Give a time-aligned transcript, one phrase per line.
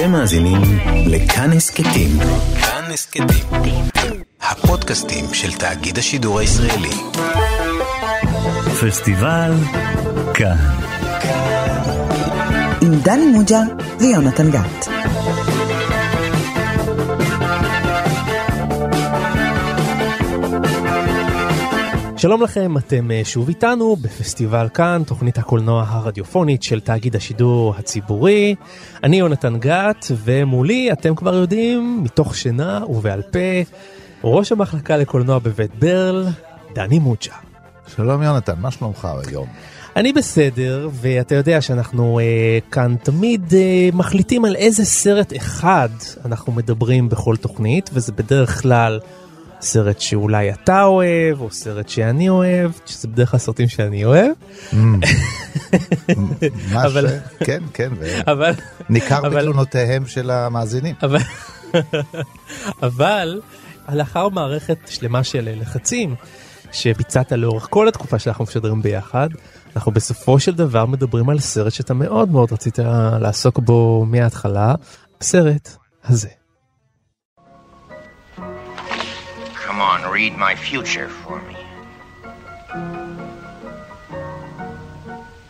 [0.00, 0.62] אתם מאזינים
[1.06, 2.18] לכאן הסכתים.
[2.60, 3.44] כאן הסכתים.
[4.42, 6.90] הפודקאסטים של תאגיד השידור הישראלי.
[8.80, 9.52] פסטיבל
[10.34, 10.56] כאן.
[12.82, 13.60] עם דני מוג'ה
[13.98, 14.99] ויונתן גת.
[22.20, 28.54] שלום לכם, אתם אה, שוב איתנו בפסטיבל כאן, תוכנית הקולנוע הרדיופונית של תאגיד השידור הציבורי.
[29.04, 33.38] אני יונתן גת, ומולי, אתם כבר יודעים, מתוך שינה ובעל פה,
[34.24, 36.26] ראש המחלקה לקולנוע בבית ברל,
[36.74, 37.34] דני מוג'ה.
[37.96, 39.46] שלום יונתן, מה שלומך היום?
[39.96, 45.88] אני בסדר, ואתה יודע שאנחנו אה, כאן תמיד אה, מחליטים על איזה סרט אחד
[46.24, 49.00] אנחנו מדברים בכל תוכנית, וזה בדרך כלל
[49.60, 54.32] סרט שאולי אתה אוהב, או סרט שאני אוהב, שזה בדרך כלל סרטים שאני אוהב.
[54.72, 54.76] Mm.
[56.72, 57.12] מה אבל- ש...
[57.44, 57.90] כן, כן,
[58.26, 58.52] אבל-
[59.30, 60.94] בתלונותיהם של המאזינים.
[62.82, 63.40] אבל,
[63.92, 66.14] לאחר מערכת שלמה של לחצים
[66.72, 69.28] שביצעת לאורך כל התקופה שאנחנו משדרים ביחד,
[69.76, 72.78] אנחנו בסופו של דבר מדברים על סרט שאתה מאוד מאוד רצית
[73.20, 74.74] לעסוק בו מההתחלה,
[75.20, 76.28] הסרט הזה.
[79.79, 81.57] Come on, read my future for me.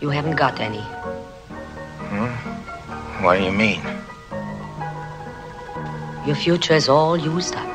[0.02, 0.86] You haven't got any.
[3.24, 3.82] What do you mean?
[6.28, 7.74] Your future is all used up.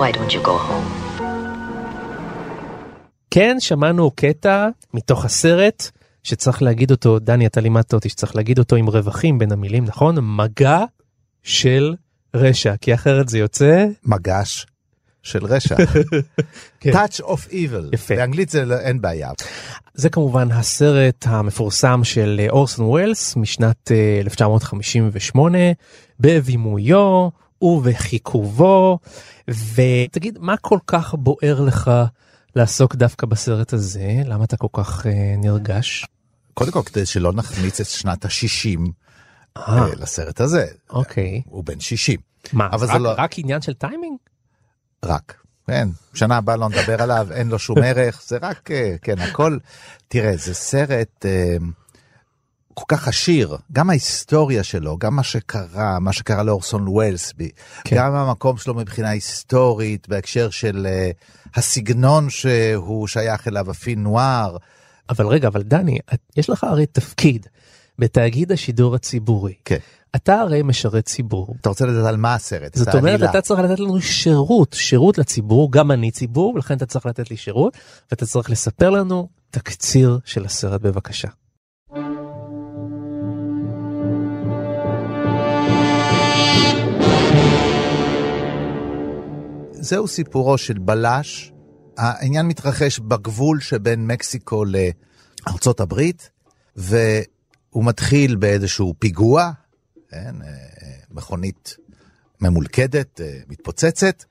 [0.00, 0.90] Why don't you go home?
[3.30, 5.90] כן, שמענו קטע מתוך הסרט
[6.25, 10.15] שצריך להגיד אותו, דני, אתה לימדת אותי שצריך להגיד אותו עם רווחים בין המילים, נכון?
[10.21, 10.79] מגע
[11.43, 11.95] של
[12.35, 13.85] רשע, כי אחרת זה יוצא...
[14.03, 14.65] מגש
[15.23, 15.75] של רשע.
[16.79, 16.91] כן.
[16.91, 17.93] Touch of Evil.
[17.93, 18.15] יפה.
[18.15, 19.31] באנגלית זה לא- אין בעיה.
[19.93, 25.57] זה כמובן הסרט המפורסם של אה, אורסון ווילס משנת אה, 1958
[26.19, 27.29] בבימויו
[27.61, 28.99] ובחיכובו
[29.47, 31.91] ותגיד מה כל כך בוער לך
[32.55, 36.05] לעסוק דווקא בסרט הזה למה אתה כל כך אה, נרגש.
[36.55, 38.79] קודם כל, כדי שלא נחמיץ את שנת ה-60
[39.57, 40.65] אה, לסרט הזה.
[40.89, 42.19] אוקיי הוא בן 60.
[42.53, 44.17] מה אבל רק, זה לא- רק עניין של טיימינג?
[45.05, 45.37] רק.
[45.67, 49.57] כן, שנה הבאה לא נדבר עליו, אין לו שום ערך, זה רק, אה, כן, הכל,
[50.07, 51.57] תראה, זה סרט אה,
[52.73, 57.49] כל כך עשיר, גם ההיסטוריה שלו, גם מה שקרה, מה שקרה לאורסון ווילסבי,
[57.83, 57.95] כן.
[57.95, 61.11] גם המקום שלו מבחינה היסטורית, בהקשר של אה,
[61.55, 64.57] הסגנון שהוא שייך אליו, הפין נואר,
[65.09, 65.99] אבל רגע אבל דני
[66.37, 67.47] יש לך הרי תפקיד
[67.99, 69.77] בתאגיד השידור הציבורי כן.
[70.15, 72.73] אתה הרי משרת ציבור אתה רוצה לדעת על מה הסרט?
[72.73, 73.29] את זאת אומרת.
[73.29, 77.37] אתה צריך לתת לנו שירות שירות לציבור גם אני ציבור ולכן אתה צריך לתת לי
[77.37, 77.77] שירות
[78.11, 81.27] ואתה צריך לספר לנו תקציר של הסרט בבקשה.
[89.71, 91.54] זהו סיפורו של בלש.
[91.97, 96.29] העניין מתרחש בגבול שבין מקסיקו לארצות הברית,
[96.75, 99.51] והוא מתחיל באיזשהו פיגוע,
[100.09, 100.47] כן, אה,
[101.11, 101.77] מכונית
[102.41, 104.23] ממולכדת, אה, מתפוצצת,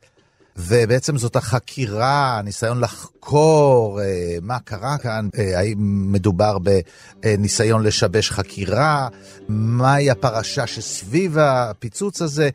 [0.56, 9.08] ובעצם זאת החקירה, הניסיון לחקור אה, מה קרה כאן, אה, האם מדובר בניסיון לשבש חקירה,
[9.48, 12.48] מהי הפרשה שסביב הפיצוץ הזה,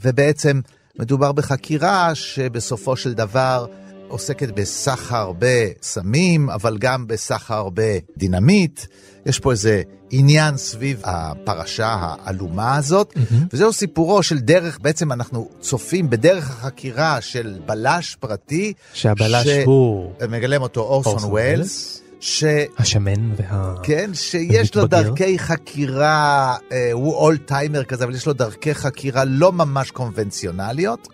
[0.00, 0.60] ובעצם
[0.98, 3.66] מדובר בחקירה שבסופו של דבר
[4.08, 8.80] עוסקת בסחר בסמים, אבל גם בסחר בדינמיט.
[9.26, 13.34] יש פה איזה עניין סביב הפרשה העלומה הזאת, mm-hmm.
[13.52, 18.72] וזהו סיפורו של דרך, בעצם אנחנו צופים בדרך החקירה של בלש פרטי.
[18.92, 22.02] שהבלש ש- הוא מגלם אותו אורסון ווילס.
[22.20, 22.44] ש...
[22.78, 23.74] השמן וה...
[23.82, 24.86] כן, שיש לו.
[24.86, 31.08] דרכי חקירה, אה, הוא אולטיימר כזה, אבל יש לו דרכי חקירה לא ממש קונבנציונליות.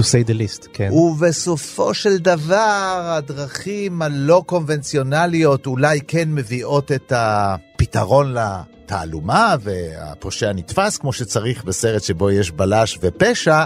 [0.00, 0.92] To say the least כן.
[0.92, 11.12] ובסופו של דבר הדרכים הלא קונבנציונליות אולי כן מביאות את הפתרון לתעלומה והפושע נתפס כמו
[11.12, 13.64] שצריך בסרט שבו יש בלש ופשע.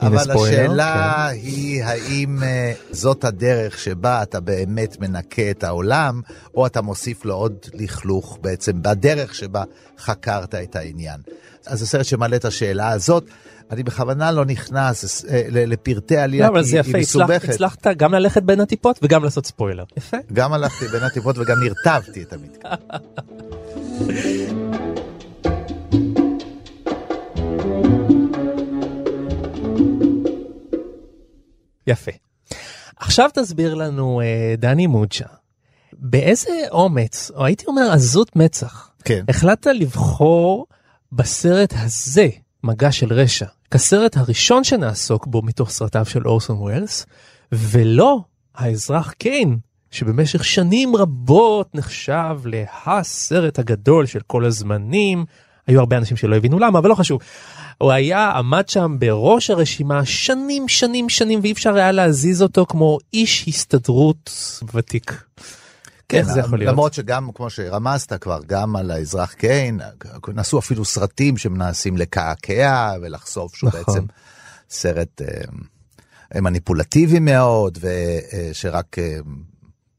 [0.00, 6.20] אבל השאלה היא האם אה, זאת הדרך שבה אתה באמת מנקה את העולם,
[6.54, 9.64] או אתה מוסיף לו עוד לכלוך בעצם בדרך שבה
[9.98, 11.20] חקרת את העניין.
[11.66, 13.24] אז זה סרט שמעלה את השאלה הזאת.
[13.70, 17.48] אני בכוונה לא נכנס אה, לפרטי עלייה, לא, אבל כי זה היא יפה, מסובכת.
[17.48, 19.84] הצלחת גם ללכת בין הטיפות וגם לעשות ספוילר.
[19.96, 20.16] יפה.
[20.32, 22.68] גם הלכתי בין הטיפות וגם נרטבתי את המתקן.
[31.86, 32.12] יפה.
[32.96, 35.24] עכשיו תסביר לנו, אה, דני מוצ'ה,
[35.92, 39.24] באיזה אומץ, או הייתי אומר עזות מצח, כן.
[39.28, 40.66] החלטת לבחור
[41.12, 42.28] בסרט הזה,
[42.64, 47.06] מגע של רשע, כסרט הראשון שנעסוק בו מתוך סרטיו של אורסון ווילס,
[47.52, 48.20] ולא
[48.54, 49.58] האזרח קיין,
[49.90, 55.24] שבמשך שנים רבות נחשב להסרט הגדול של כל הזמנים.
[55.66, 57.20] היו הרבה אנשים שלא הבינו למה, אבל לא חשוב.
[57.78, 62.98] הוא היה, עמד שם בראש הרשימה שנים, שנים, שנים, ואי אפשר היה להזיז אותו כמו
[63.12, 64.30] איש הסתדרות
[64.74, 65.24] ותיק.
[66.08, 66.72] כן, איך זה יכול להיות?
[66.72, 69.80] למרות שגם, כמו שרמזת כבר, גם על האזרח קיין,
[70.34, 73.94] נעשו אפילו סרטים שמנסים לקעקע ולחשוף שהוא נכון.
[73.94, 74.06] בעצם
[74.70, 75.22] סרט
[76.34, 79.18] אה, מניפולטיבי מאוד, ושרק אה,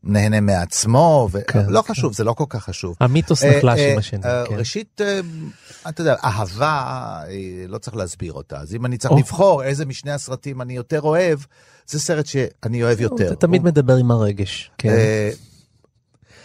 [0.04, 1.94] נהנה מעצמו, כן, ולא כן.
[1.94, 2.96] חשוב, זה לא כל כך חשוב.
[3.00, 4.24] המיתוס אה, נחלש אה, עם השני.
[4.26, 4.56] אה, כן.
[4.58, 5.20] ראשית, אה,
[5.90, 6.66] אתה יודע, אהבה,
[7.28, 7.34] אה,
[7.68, 8.58] לא צריך להסביר אותה.
[8.60, 9.18] אז אם אני צריך או.
[9.20, 11.40] לבחור איזה משני הסרטים אני יותר אוהב,
[11.88, 13.28] זה סרט שאני אוהב יותר.
[13.28, 14.72] אתה תמיד הוא- מדבר עם הרגש.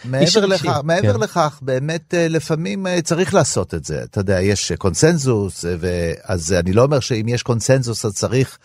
[0.05, 1.19] מעבר לכך, מעבר כן.
[1.19, 4.03] לכך, באמת אה, לפעמים אה, צריך לעשות את זה.
[4.03, 5.65] אתה יודע, יש אה, קונסנזוס,
[6.23, 8.57] אז אני לא אומר שאם יש קונסנזוס אז צריך...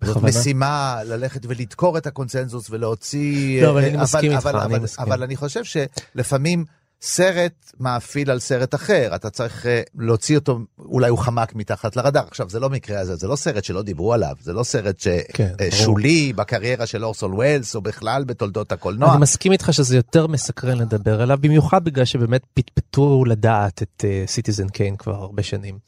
[0.00, 0.38] זאת בכוונה.
[0.38, 3.62] משימה ללכת ולדקור את הקונסנזוס ולהוציא...
[3.62, 5.06] לא, אבל אני מסכים איתך, אבל, אני אבל, מסכים.
[5.06, 6.64] אבל אני חושב שלפעמים
[7.00, 12.24] סרט מאפיל על סרט אחר, אתה צריך אה, להוציא אותו, אולי הוא חמק מתחת לרדאר.
[12.28, 15.52] עכשיו, זה לא מקרה הזה, זה לא סרט שלא דיברו עליו, זה לא סרט כן,
[15.58, 15.70] ברור.
[15.70, 19.12] ששולי בקריירה של אורסון וולס, או בכלל בתולדות הקולנוע.
[19.12, 24.68] אני מסכים איתך שזה יותר מסקרן לדבר עליו, במיוחד בגלל שבאמת פטפטו לדעת את סיטיזן
[24.68, 25.78] קיין כבר הרבה שנים.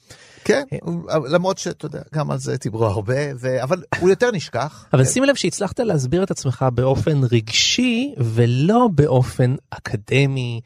[0.44, 0.62] כן,
[1.30, 3.62] למרות שאתה יודע, גם על זה דיברו הרבה, ו...
[3.62, 4.84] אבל הוא יותר נשכח.
[4.92, 10.60] אבל שים לב שהצלחת להסביר את עצמך באופן רגשי ולא באופן אקדמי,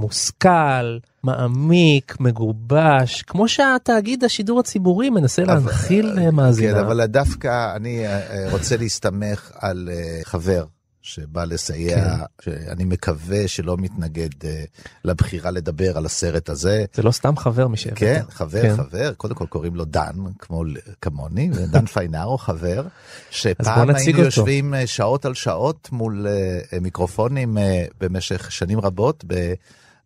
[0.00, 6.80] מושכל, מעמיק, מגובש, כמו שהתאגיד השידור הציבורי מנסה להנחיל כן, מאזינה.
[6.80, 10.64] אבל דווקא אני אה, אה, רוצה להסתמך על אה, חבר
[11.02, 12.50] שבא לסייע, כן.
[12.70, 14.64] שאני מקווה שלא מתנגד אה,
[15.04, 16.84] לבחירה לדבר על הסרט הזה.
[16.94, 17.98] זה לא סתם חבר שהבאת.
[17.98, 18.76] כן, חבר, כן.
[18.76, 20.64] חבר, קודם כל קוראים לו דן, כמו
[21.02, 22.86] כמוני, ודן פיינארו חבר,
[23.30, 24.18] שפעם היינו.
[24.18, 29.24] יושבים אה, שעות על שעות מול אה, אה, מיקרופונים אה, במשך שנים רבות,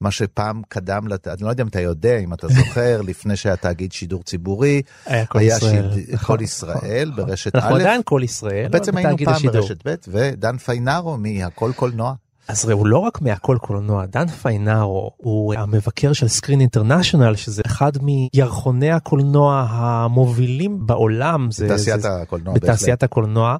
[0.00, 1.28] במה שפעם קדם, לת...
[1.28, 5.26] אני לא יודע אם אתה יודע, אם אתה זוכר, לפני שהיה תאגיד שידור ציבורי, היה
[5.26, 5.90] כל היה ישראל.
[5.94, 7.26] שיד- נכון, כל ישראל נכון.
[7.26, 9.60] ברשת אנחנו א', עדיין כל ישראל, בעצם היינו פעם השידור.
[9.60, 12.14] ברשת ב', ודן פיינארו מהכל קולנוע.
[12.48, 17.92] אז הוא לא רק מהכל קולנוע, דן פיינארו הוא המבקר של סקרין אינטרנשיונל, שזה אחד
[18.02, 21.48] מירחוני הקולנוע המובילים בעולם.
[21.50, 23.56] זה- בתעשיית זה- הקולנוע, בתעשיית הקולנוע.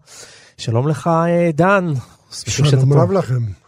[0.59, 1.93] שלום לך אה, דן.
[2.31, 2.93] שלום.
[2.93, 3.64] רב לכם.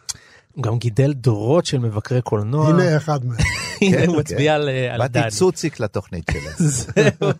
[0.57, 2.69] הוא גם גידל דורות של מבקרי קולנוע.
[2.69, 3.39] הנה אחד מהם.
[3.81, 4.61] הנה כן, הוא מצביע כן.
[4.61, 5.21] על אה, על דן.
[5.23, 6.51] באתי צוציק לתוכנית שלה.
[6.69, 7.33] זהו.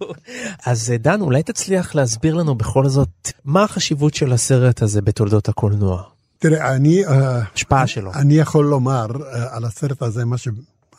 [0.67, 3.09] אז אה, דן, אולי תצליח להסביר לנו בכל זאת
[3.45, 6.03] מה החשיבות של הסרט הזה בתולדות הקולנוע,
[6.39, 8.15] תראה, אני, אה, השפעה שלו.
[8.15, 10.49] אני יכול לומר אה, על הסרט הזה מה ש...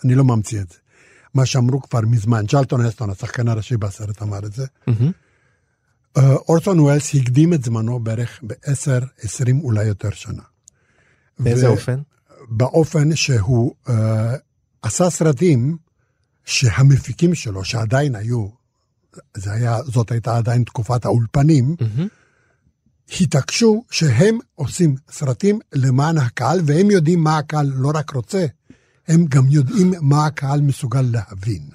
[0.06, 0.78] אני לא ממציא את זה.
[1.34, 4.66] מה שאמרו כבר מזמן, צ'לטון הסטון, השחקן הראשי בסרט, אמר את זה.
[6.18, 10.44] אה, אורסון ווילס הקדים את זמנו בערך ב-10, 20, אולי יותר שנה.
[11.40, 12.00] באיזה ו- אופן?
[12.50, 14.36] באופן שהוא אה,
[14.82, 15.78] עשה סרטים
[16.46, 18.48] שהמפיקים שלו, שעדיין היו,
[19.38, 22.08] זה היה, זאת הייתה עדיין תקופת האולפנים, מהמם.
[23.22, 28.46] התעקשו שהם עושים סרטים למען הקהל, והם יודעים מה הקהל לא רק רוצה,
[29.08, 31.70] הם גם יודעים מה הקהל מסוגל להבין.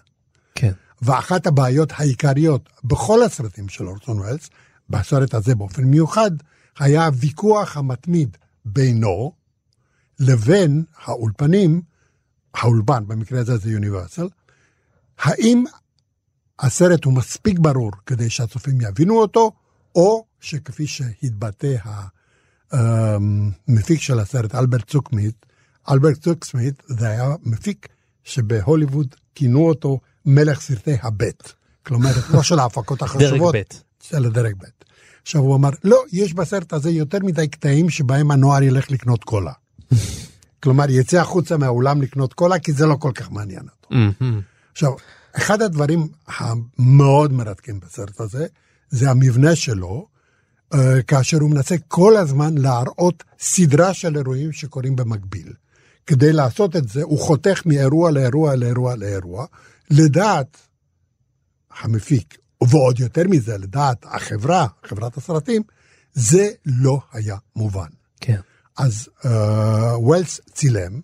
[0.54, 0.72] כן.
[1.02, 4.50] ואחת הבעיות העיקריות בכל הסרטים של אורסון ווילס,
[4.90, 6.30] בסרט הזה באופן מיוחד,
[6.78, 9.32] היה הוויכוח המתמיד בינו
[10.22, 11.82] לבין האולפנים,
[12.54, 14.28] האולפן, במקרה הזה זה יוניברסל,
[15.18, 15.64] האם
[16.58, 19.52] הסרט הוא מספיק ברור כדי שהצופים יבינו אותו,
[19.94, 21.76] או שכפי שהתבטא
[22.70, 25.46] המפיק של הסרט, אלברט צוקסמית,
[25.90, 27.88] אלברט צוקסמית זה היה מפיק
[28.24, 31.52] שבהוליווד כינו אותו מלך סרטי הבט.
[31.86, 33.62] כלומר, לא של ההפקות דרג החשובות, ב'.
[34.00, 34.64] של הדרג ב'.
[35.22, 39.52] עכשיו הוא אמר, לא, יש בסרט הזה יותר מדי קטעים שבהם הנוער ילך לקנות קולה.
[40.62, 43.88] כלומר, יצא החוצה מהאולם לקנות קולה, כי זה לא כל כך מעניין אותו.
[43.90, 44.40] מהמם.
[44.72, 44.92] עכשיו,
[45.36, 48.46] אחד הדברים המאוד מרתקים בסרט הזה,
[48.90, 50.06] זה המבנה שלו,
[50.74, 55.52] אה, כאשר הוא מנסה כל הזמן להראות סדרה של אירועים שקורים במקביל.
[56.06, 59.46] כדי לעשות את זה, הוא חותך מאירוע לאירוע לאירוע לאירוע,
[59.90, 60.56] לדעת
[61.80, 65.62] המפיק, ועוד יותר מזה, לדעת החברה, חברת הסרטים,
[66.12, 67.88] זה לא היה מובן.
[68.20, 68.40] כן.
[68.78, 69.28] אז uh,
[69.96, 71.00] ווילס צילם,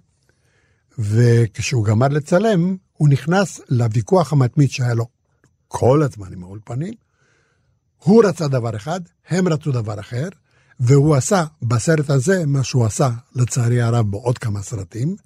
[0.98, 5.06] וכשהוא גמר לצלם, הוא נכנס לוויכוח המתמיד שהיה לו
[5.68, 6.94] כל הזמן עם האולפנים.
[7.98, 10.28] הוא רצה דבר אחד, הם רצו דבר אחר,
[10.80, 15.16] והוא עשה בסרט הזה מה שהוא עשה, לצערי הרב, בעוד כמה סרטים.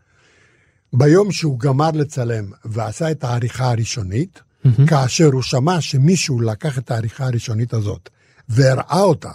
[0.93, 4.89] ביום שהוא גמר לצלם ועשה את העריכה הראשונית, mm-hmm.
[4.89, 8.11] כאשר הוא שמע שמישהו לקח את העריכה הראשונית הזאת
[8.49, 9.33] והראה אותה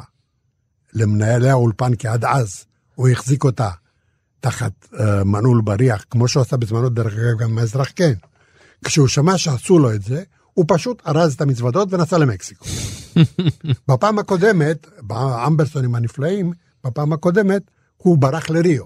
[0.94, 2.66] למנהלי האולפן, כי עד אז
[2.98, 3.70] הוא החזיק אותה
[4.40, 8.14] תחת uh, מנעול בריח, כמו שהוא עשה בזמנו, דרך אגב, גם האזרח כן.
[8.86, 10.24] כשהוא שמע שעשו לו את זה,
[10.54, 12.66] הוא פשוט ארז את המזוודות ונסע למקסיקו.
[13.90, 16.52] בפעם הקודמת, באמברסונים הנפלאים,
[16.84, 17.62] בפעם הקודמת,
[17.98, 18.84] הוא ברח לריו.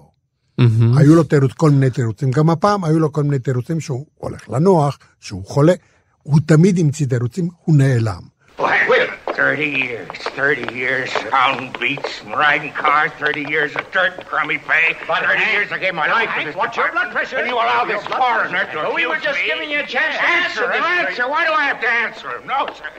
[0.96, 2.30] היו לו תירוץ, כל מיני תירוצים.
[2.30, 5.74] גם הפעם היו לו כל מיני תירוצים שהוא הולך לנוח, שהוא חולה.
[6.22, 8.22] הוא תמיד המציא תירוצים, הוא נעלם.
[8.58, 9.21] A minute.
[9.34, 14.58] 30 years, 30 years, pound beats and riding cars, 30 years of dirt and crummy
[14.58, 17.38] pay, 30 years I gave my life to this what's your blood pressure?
[17.38, 19.46] And you allow this foreigner to Well, we were just me?
[19.46, 21.28] giving you a chance to answer Answer, answer.
[21.34, 22.46] Why do I have to answer him?
[22.46, 22.90] No, sir.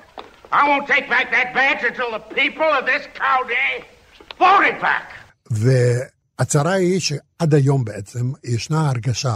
[0.51, 3.69] I won't take back that badge until the people of this county
[4.39, 5.07] vote it back.
[5.51, 9.35] והצרה היא שעד היום בעצם ישנה הרגשה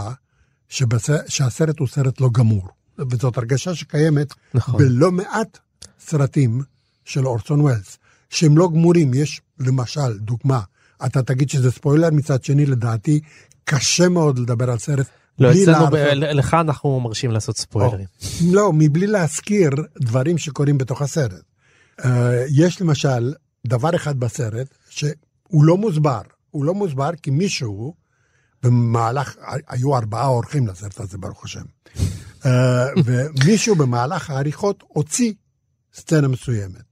[0.68, 1.10] שבס...
[1.28, 2.68] שהסרט הוא סרט לא גמור.
[3.10, 4.76] וזאת הרגשה שקיימת נכון.
[4.78, 5.58] בלא מעט
[6.00, 6.62] סרטים
[7.08, 7.98] של אורסון ווילס,
[8.30, 9.14] שהם לא גמורים.
[9.14, 10.60] יש למשל, דוגמה,
[11.06, 13.20] אתה תגיד שזה ספוילר, מצד שני לדעתי
[13.64, 15.06] קשה מאוד לדבר על סרט.
[15.38, 18.06] לא, אצלנו, ב- לך אנחנו מרשים לעשות ספוילרים.
[18.50, 21.42] לא, מבלי להזכיר דברים שקורים בתוך הסרט.
[22.00, 22.04] Uh,
[22.54, 23.34] יש למשל
[23.66, 26.20] דבר אחד בסרט שהוא לא מוסבר.
[26.50, 27.94] הוא לא מוסבר כי מישהו
[28.62, 29.36] במהלך,
[29.68, 31.64] היו ארבעה אורחים לסרט הזה ברוך השם.
[32.42, 32.46] Uh,
[33.04, 35.32] ומישהו במהלך העריכות הוציא
[35.94, 36.87] סצנה מסוימת.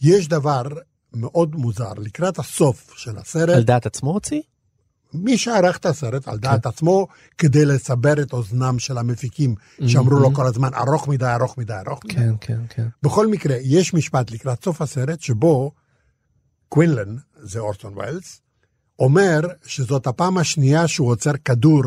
[0.00, 0.62] יש דבר
[1.14, 4.40] מאוד מוזר, לקראת הסוף של הסרט, על דעת עצמו הוציא?
[5.12, 7.06] מי שערך את הסרט על דעת עצמו,
[7.38, 9.54] כדי לסבר את אוזנם של המפיקים,
[9.86, 12.14] שאמרו לו כל הזמן, ארוך מדי, ארוך מדי, ארוך מדי.
[12.14, 12.88] כן, כן, כן.
[13.02, 15.72] בכל מקרה, יש משפט לקראת סוף הסרט, שבו
[16.68, 18.40] קווינלן, זה אורסון ווילס,
[18.98, 21.82] אומר שזאת הפעם השנייה שהוא עוצר כדור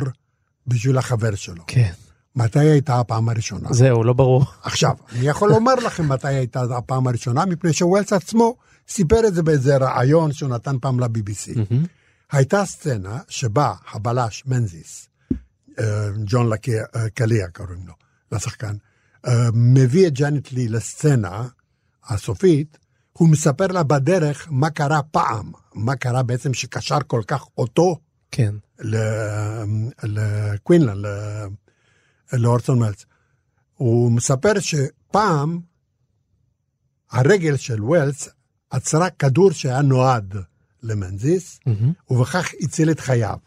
[0.67, 1.63] בשביל החבר שלו.
[1.67, 1.91] כן.
[2.35, 3.73] מתי הייתה הפעם הראשונה?
[3.73, 4.45] זהו, לא ברור.
[4.63, 8.55] עכשיו, אני יכול לומר לכם מתי הייתה הפעם הראשונה, מפני שווילס עצמו
[8.87, 11.59] סיפר את זה באיזה ראיון שהוא נתן פעם ל-BBC.
[12.31, 15.07] הייתה סצנה שבה הבלש מנזיס,
[15.79, 15.85] אה,
[16.25, 17.09] ג'ון לקי- אה,
[17.53, 17.93] קוראים לו,
[18.31, 18.75] לשחקן,
[19.27, 21.47] אה, מביא את ג'אנט לי לסצנה
[22.09, 22.77] הסופית,
[23.13, 27.95] הוא מספר לה בדרך מה קרה פעם, מה קרה בעצם שקשר כל כך אותו
[28.31, 28.55] כן.
[28.79, 28.95] ל-
[30.03, 31.47] לקווינלן, ל-
[32.33, 33.05] לאורסון מלץ.
[33.75, 35.59] הוא מספר שפעם
[37.11, 38.29] הרגל של ווילס
[38.69, 40.35] עצרה כדור שהיה נועד
[40.83, 41.93] למנזיס, מהמם.
[42.09, 43.37] ובכך הציל את חייו.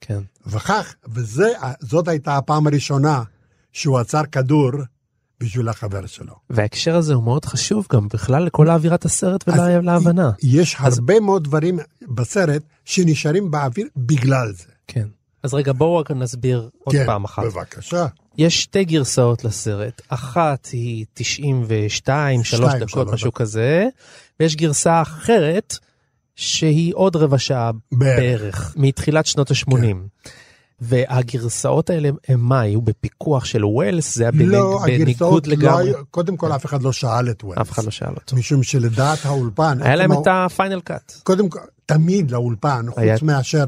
[0.00, 0.20] כן.
[0.46, 3.22] וכך, וזאת הייתה הפעם הראשונה
[3.72, 4.70] שהוא עצר כדור
[5.40, 6.34] בשביל החבר שלו.
[6.50, 10.30] וההקשר הזה הוא מאוד חשוב גם בכלל לכל אווירת הסרט אז ולהבנה.
[10.42, 11.78] יש הרבה מאוד דברים
[12.14, 14.64] בסרט שנשארים באוויר בגלל זה.
[14.86, 15.08] כן.
[15.42, 17.42] אז רגע בואו רק נסביר עוד כן, פעם אחת.
[17.44, 18.06] בבקשה.
[18.40, 23.32] יש שתי גרסאות לסרט, אחת היא 92, שלוש שתיים, דקות, שלוש משהו.
[23.32, 23.86] כזה,
[24.40, 25.74] ויש גרסה אחרת
[26.36, 28.18] שהיא עוד רבע שעה בערך.
[28.18, 29.74] בערך, מתחילת שנות ה-80.
[30.80, 34.14] והגרסאות האלה הם מה, היו בפיקוח של וולס?
[34.14, 35.84] זה היה בניג- לא, בניגוד לא לגמרי?
[35.88, 37.60] היו, קודם כל אף אחד לא שאל את וולס.
[37.60, 38.36] אף אחד לא שאל אותו.
[38.36, 41.12] משום שלדעת האולפן, היה להם את ה final cut.
[41.22, 43.64] קודם כל, תמיד לאולפן, היה- חוץ מאשר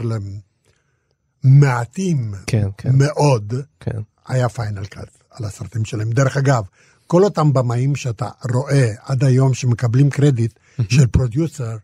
[1.45, 4.01] למעטים כן, כן, מאוד, כן.
[4.29, 6.11] היה final cut על הסרטים שלהם.
[6.11, 6.65] דרך אגב,
[7.07, 10.53] כל אותם במאים שאתה רואה עד היום שמקבלים קרדיט
[10.89, 11.77] של producer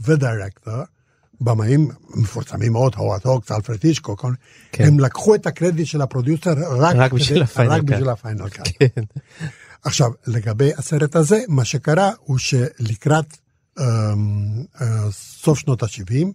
[0.00, 0.82] ו director,
[1.40, 4.24] במאים מפורסמים מאוד, הווארד הוקס, אלפרד היצ'קוק,
[4.72, 4.84] כן.
[4.84, 8.68] הם לקחו את הקרדיט של ה producer רק, רק בשביל ה final רק cut.
[8.78, 9.02] כן.
[9.84, 13.36] עכשיו, לגבי הסרט הזה, מה שקרה הוא שלקראת
[13.78, 13.84] אמ,
[14.80, 16.26] אה, סוף שנות ה-70,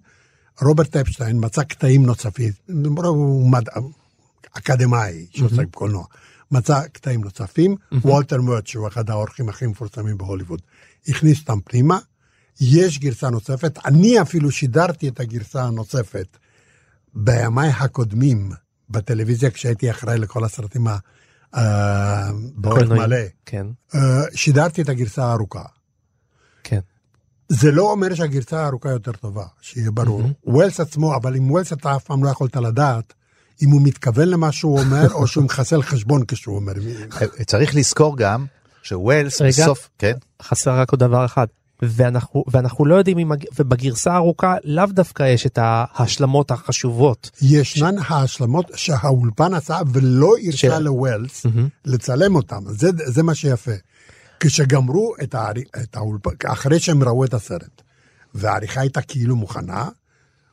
[0.62, 2.52] רוברט אפשטיין מצא קטעים נוספים,
[3.04, 3.64] הוא מד...
[4.52, 6.06] אקדמאי שעוסק בקולנוע,
[6.52, 10.62] מצא קטעים נוספים, וולטר מרט, שהוא אחד האורחים הכי מפורסמים בהוליווד,
[11.08, 12.00] הכניס אותם פנימה,
[12.62, 16.38] יש גרסה נוספת, אני אפילו שידרתי את הגרסה הנוספת
[17.14, 18.52] בימיי הקודמים
[18.90, 20.98] בטלוויזיה, כשהייתי אחראי לכל הסרטים ה-
[21.56, 22.90] אה, באורך.
[22.90, 23.18] מלא.
[23.46, 24.00] כן, אה,
[24.36, 25.64] שידרתי את הגרסה הארוכה.
[26.64, 26.80] כן.
[27.50, 30.24] זה לא אומר שהגרסה הארוכה יותר טובה, שיהיה ברור.
[30.44, 33.14] ווילס עצמו, אבל עם ווילס אתה אף פעם לא יכולת לדעת
[33.62, 36.74] אם הוא מתכוון למה שהוא אומר, או שהוא מחסל חשבון כשהוא אומר.
[37.46, 38.46] צריך לזכור גם
[38.84, 39.50] שווילס רגע.
[39.64, 40.14] בסוף, כן?
[40.42, 41.48] חסר רק עוד דבר אחד.
[41.84, 47.30] ואנחנו, ואנחנו לא יודעים אם, ובגרסה הארוכה לאו דווקא יש את ההשלמות החשובות.
[47.42, 51.46] ישנן ההשלמות שהאולפן עשה ולא הרשה של- לווילס
[51.86, 52.64] לצלם אותם.
[52.68, 53.72] זה, זה מה שיפה.
[54.40, 57.82] כשגמרו את, הערי- את האולפן, אחרי שהם ראו את הסרט,
[58.36, 59.90] והעריכה הייתה כאילו מוכנה.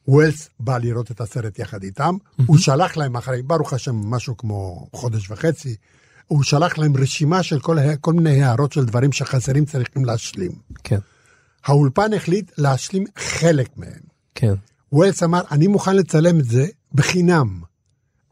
[0.08, 4.86] ווילס בא לראות את הסרט יחד איתם, הוא שלח להם אחרי, ברוך השם, משהו כמו
[4.92, 5.76] חודש וחצי,
[6.26, 10.52] הוא שלח להם רשימה של כל, כל מיני הערות של דברים שחסרים צריכים להשלים.
[10.84, 10.98] כן,
[11.64, 14.00] האולפן החליט להשלים חלק מהם.
[14.34, 14.54] כן.
[14.92, 17.60] ווילס אמר, אני מוכן לצלם את זה בחינם.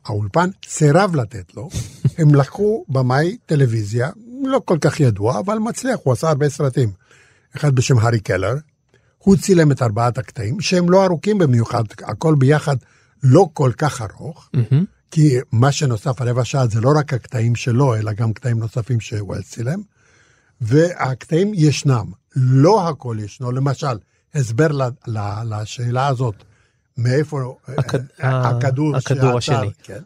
[0.04, 1.68] האולפן סירב לתת לו,
[2.18, 4.10] הם לקחו במאי טלוויזיה,
[4.42, 6.90] לא כל כך ידוע, אבל מצליח, הוא עשה הרבה סרטים.
[7.56, 8.54] אחד בשם הארי קלר,
[9.26, 12.76] הוא צילם את ארבעת הקטעים, שהם לא ארוכים במיוחד, הכל ביחד
[13.22, 14.50] לא כל כך ארוך,
[15.10, 19.50] כי מה שנוסף הרבע שעה זה לא רק הקטעים שלו, אלא גם קטעים נוספים שווילס
[19.50, 19.82] צילם,
[20.60, 22.06] והקטעים ישנם,
[22.36, 23.96] לא הכל ישנו, למשל,
[24.34, 24.82] הסבר ל-
[25.18, 26.34] ל- לשאלה הזאת,
[26.98, 29.70] מאיפה הכד- אה, הכדור, הכדור שעצר, השני.
[29.82, 30.00] כן.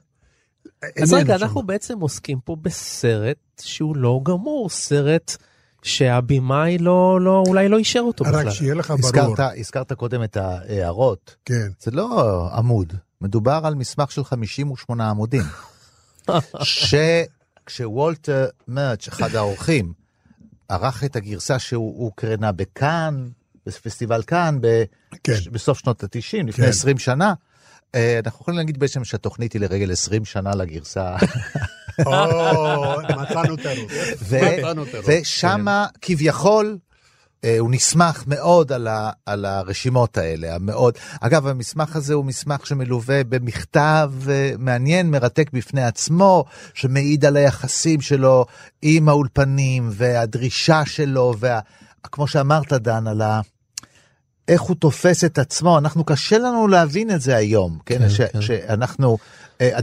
[1.02, 1.34] אז רגע.
[1.36, 5.36] אנחנו בעצם עוסקים פה בסרט שהוא לא גמור, סרט
[5.82, 8.48] שהבמאי לא, לא, אולי לא אישר אותו בכלל.
[8.48, 13.74] רק שיהיה לך ברור, הזכרת, הזכרת קודם את ההערות, כן, זה לא עמוד, מדובר על
[13.74, 15.42] מסמך של 58 עמודים.
[16.62, 19.92] שכשוולטר מרץ', אחד האורחים,
[20.68, 23.28] ערך את הגרסה שהוא הוקרנה בכאן,
[23.66, 24.84] בפסטיבל כאן, ב-
[25.24, 25.32] כן.
[25.52, 26.70] בסוף שנות ה-90, לפני כן.
[26.70, 27.34] 20 שנה,
[27.94, 31.16] אה, אנחנו יכולים להגיד בעצם שהתוכנית היא לרגל 20 שנה לגרסה.
[33.22, 33.92] מצאנו תירוץ.
[35.06, 36.78] ושמה כביכול
[37.44, 40.94] אה, הוא נסמך מאוד על, ה, על הרשימות האלה, המאוד.
[41.20, 46.44] אגב, המסמך הזה הוא מסמך שמלווה במכתב אה, מעניין, מרתק בפני עצמו,
[46.74, 48.46] שמעיד על היחסים שלו
[48.82, 51.60] עם האולפנים והדרישה שלו, וה,
[52.02, 53.40] כמו שאמרת, דן, על ה...
[54.48, 57.98] איך הוא תופס את עצמו, אנחנו קשה לנו להבין את זה היום, כן?
[57.98, 58.40] כן, ש, כן.
[58.40, 59.18] שאנחנו,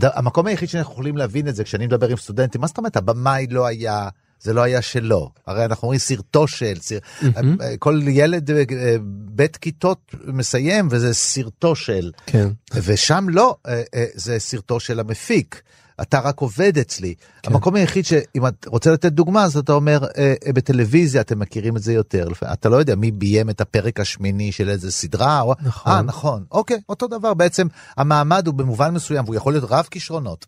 [0.02, 3.48] המקום היחיד שאנחנו יכולים להבין את זה, כשאני מדבר עם סטודנטים, מה זאת אומרת, הבמאי
[3.50, 5.32] לא היה, זה לא היה שלו.
[5.48, 8.96] הרי אנחנו אומרים סרטו של, סר, אה, כל ילד אה, אה,
[9.30, 12.48] בית כיתות מסיים וזה סרטו של, כן.
[12.74, 15.62] ושם לא, אה, אה, זה סרטו של המפיק.
[16.02, 17.16] אתה רק עובד אצלי.
[17.44, 17.52] כן.
[17.52, 21.78] המקום היחיד שאם את רוצה לתת דוגמה אז אתה אומר אה, אה, בטלוויזיה אתם מכירים
[21.78, 25.54] את זה יותר אתה לא יודע מי ביים את הפרק השמיני של איזה סדרה או
[25.62, 25.94] נכון.
[25.94, 27.68] אה נכון אוקיי אותו דבר בעצם
[27.98, 30.46] המעמד הוא במובן מסוים והוא יכול להיות רב כישרונות.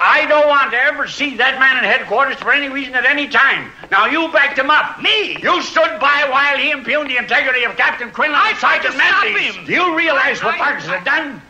[0.00, 3.28] I don't want to ever see that man in headquarters for any reason at any
[3.28, 3.70] time.
[3.90, 5.00] Now you backed him up.
[5.00, 5.38] Me?
[5.46, 9.54] You stood by while he impugned the integrity of Captain Quinlan and Sergeant Menzies.
[9.66, 11.40] Do you realize what Marcus had done?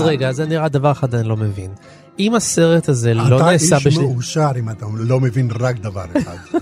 [0.00, 1.70] אז רגע, אז נראה דבר אחד אני לא מבין.
[2.18, 4.04] אם הסרט הזה לא אתה נעשה איש בשביל...
[4.04, 6.36] מאושר אם אתה לא מבין רק דבר אחד.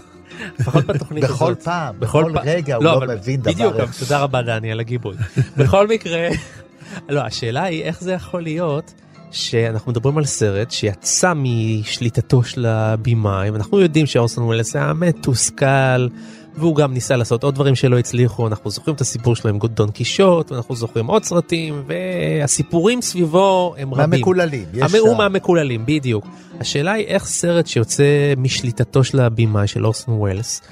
[0.59, 1.37] לפחות בתוכנית הזאת.
[1.37, 3.93] בכל פעם, בכל פעם- רגע הוא לא אבל מבין דבר בדיוק, אחד.
[3.99, 5.15] תודה רבה דני על הגיבוי.
[5.57, 6.29] בכל מקרה,
[7.09, 8.93] לא, השאלה היא איך זה יכול להיות
[9.31, 16.09] שאנחנו מדברים על סרט שיצא משליטתו של הבמאי, ואנחנו יודעים שאורסון וולס היה מתוסכל,
[16.57, 19.91] והוא גם ניסה לעשות עוד דברים שלא הצליחו, אנחנו זוכרים את הסיפור שלו עם דון
[19.91, 24.11] קישוט, ואנחנו זוכרים עוד סרטים, והסיפורים סביבו הם רבים.
[24.11, 25.19] מהמקוללים, יש המ- הוא שם.
[25.19, 26.27] מהמקוללים, בדיוק.
[26.61, 28.05] השאלה היא איך סרט שיוצא
[28.37, 30.63] משליטתו של הבמאי של אורסון וולס,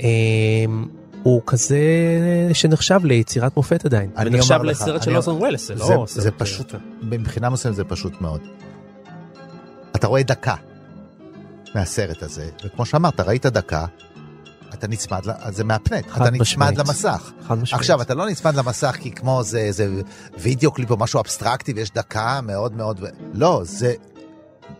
[0.00, 0.06] אה,
[1.22, 1.78] הוא כזה
[2.52, 4.10] שנחשב ליצירת מופת עדיין.
[4.16, 7.50] אני ונחשב אומר לך, לסרט של אורסון וולס, זה זה, לא זה סרט- פשוט, מבחינה
[7.50, 8.40] מסוימת זה פשוט מאוד.
[9.96, 10.54] אתה רואה דקה
[11.74, 13.84] מהסרט הזה, וכמו שאמרת, ראית דקה,
[14.74, 16.78] אתה נצמד, זה מהפנט, אתה נצמד משמעית.
[16.78, 17.32] למסך.
[17.46, 17.80] חד משמעית.
[17.80, 19.88] עכשיו, אתה לא נצמד למסך כי כמו זה, זה
[20.38, 23.94] וידאו קליפ או משהו אבסטרקטי ויש דקה מאוד מאוד, לא, זה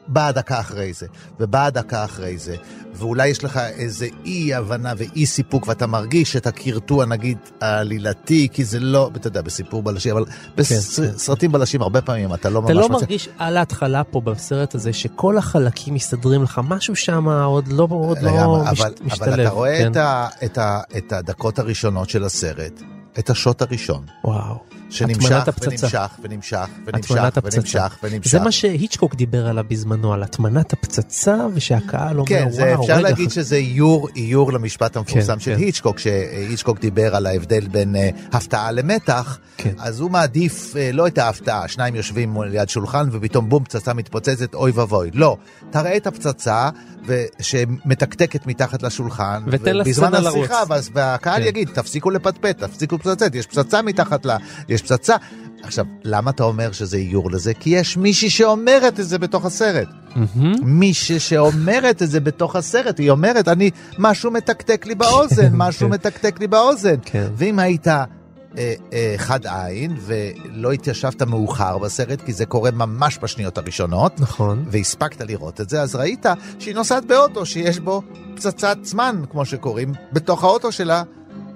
[0.08, 1.06] באה דקה אחרי זה,
[1.40, 2.56] ובאה דקה אחרי זה,
[2.94, 8.64] ואולי יש לך איזה אי הבנה ואי סיפוק, ואתה מרגיש את הקרטוע נגיד העלילתי, כי
[8.64, 10.24] זה לא, אתה יודע, בסיפור בלשי, אבל
[10.56, 12.70] בסרטים בלשים הרבה פעמים אתה לא ממש...
[12.70, 17.68] אתה לא מרגיש על ההתחלה פה בסרט הזה שכל החלקים מסתדרים לך, משהו שם עוד
[17.68, 19.32] לא עוד לא אבל, משתלב.
[19.32, 19.90] אבל אתה רואה כן.
[19.92, 22.82] את, ה, את, ה, את הדקות הראשונות של הסרט,
[23.18, 24.58] את השוט הראשון, וואו.
[24.92, 25.30] שנמשך.
[25.58, 27.56] ונמשך ונמשך ונמשך הפצצה.
[27.56, 28.30] ונמשך ונמשך.
[28.30, 32.92] זה מה שהיצ'קוק דיבר עליו בזמנו, על הטמנת הפצצה, ושהקהל אומר, כן, וואו, זה אפשר
[32.92, 35.60] רגע, להגיד שזה איור, איור למשפט המפורסם כן, של כן.
[35.60, 39.74] היצ'קוק, שהיצ'קוק דיבר על ההבדל בין אה, הפתעה למתח, כן.
[39.78, 44.54] אז הוא מעדיף אה, לא את ההפתעה, שניים יושבים ליד שולחן ופתאום בום, פצצה מתפוצצת,
[44.54, 45.10] אוי ואבוי.
[45.14, 45.36] לא,
[45.70, 46.70] תראה את הפצצה
[47.06, 51.48] ו- שמתקתקת מתחת לשולחן, ובזמן השיחה, והקהל כן.
[51.48, 54.30] יגיד, תפסיקו לפטפט, תפסיקו לפצצת, יש פצצה מתחת ל...
[54.68, 55.16] יש פצצה.
[55.62, 57.54] עכשיו, למה אתה אומר שזה איור לזה?
[57.54, 59.88] כי יש מישהי שאומרת את זה בתוך הסרט.
[60.62, 66.40] מישהי שאומרת את זה בתוך הסרט, היא אומרת, אני, משהו מתקתק לי באוזן, משהו מתקתק
[66.40, 66.96] לי באוזן.
[67.04, 67.28] כן.
[67.36, 67.88] ואם היית
[68.58, 74.64] אה, אה, חד עין ולא התיישבת מאוחר בסרט, כי זה קורה ממש בשניות הראשונות, נכון.
[74.70, 76.26] והספקת לראות את זה, אז ראית
[76.58, 78.02] שהיא נוסעת באוטו שיש בו
[78.34, 81.02] פצצת זמן, כמו שקוראים, בתוך האוטו שלה.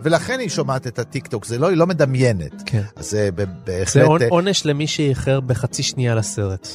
[0.02, 2.62] ולכן היא שומעת את הטיק טוק, זה לא, היא לא מדמיינת.
[2.66, 2.82] כן.
[2.96, 4.04] אז זה זה בהחלט...
[4.06, 6.68] עונ- אה, עונש למי שאיחר בחצי שנייה לסרט.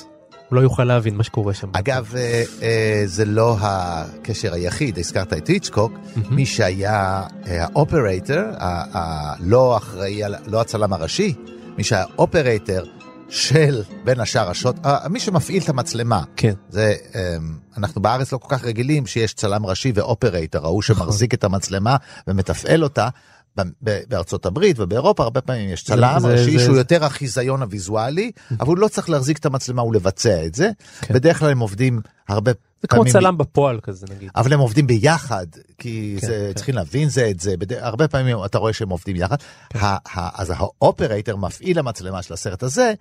[0.49, 1.69] הוא לא יוכל להבין מה שקורה שם.
[1.73, 5.91] אגב, אה, אה, זה לא הקשר היחיד, הזכרת את היצ'קוק,
[6.29, 11.33] מי שהיה אה, ה operator, ה- ה- לא אחראי, לא הצלם הראשי,
[11.77, 12.83] מי שהיה operator
[13.31, 16.23] של בין השאר השוט, אה, מי שמפעיל את המצלמה.
[16.35, 16.53] כן.
[16.69, 17.35] זה, אה,
[17.77, 20.95] אנחנו בארץ לא כל כך רגילים שיש צלם ראשי ו operator, ההוא נכון.
[20.95, 21.95] שמחזיק את המצלמה
[22.27, 23.09] ומתפעל אותה.
[23.57, 27.05] ב- ב- בארצות הברית ובאירופה הרבה פעמים יש צלם זה- ראשי זה- שהוא זה- יותר
[27.05, 30.69] החיזיון הוויזואלי, אבל הוא לא צריך להחזיק את המצלמה ולבצע את זה.
[31.01, 31.13] כן.
[31.13, 34.29] בדרך כלל הם עובדים הרבה זה כמו פעמים- צלם בפועל כזה נגיד.
[34.35, 35.45] אבל הם עובדים ביחד,
[35.77, 36.53] כי כן, זה, כן.
[36.53, 37.73] צריכים להבין זה את זה, בד...
[37.73, 39.37] הרבה פעמים אתה רואה שהם עובדים יחד.
[39.69, 39.79] כן.
[39.79, 39.85] ה...
[40.19, 40.41] ה...
[40.41, 42.93] אז ה operator, מפעיל המצלמה של הסרט הזה,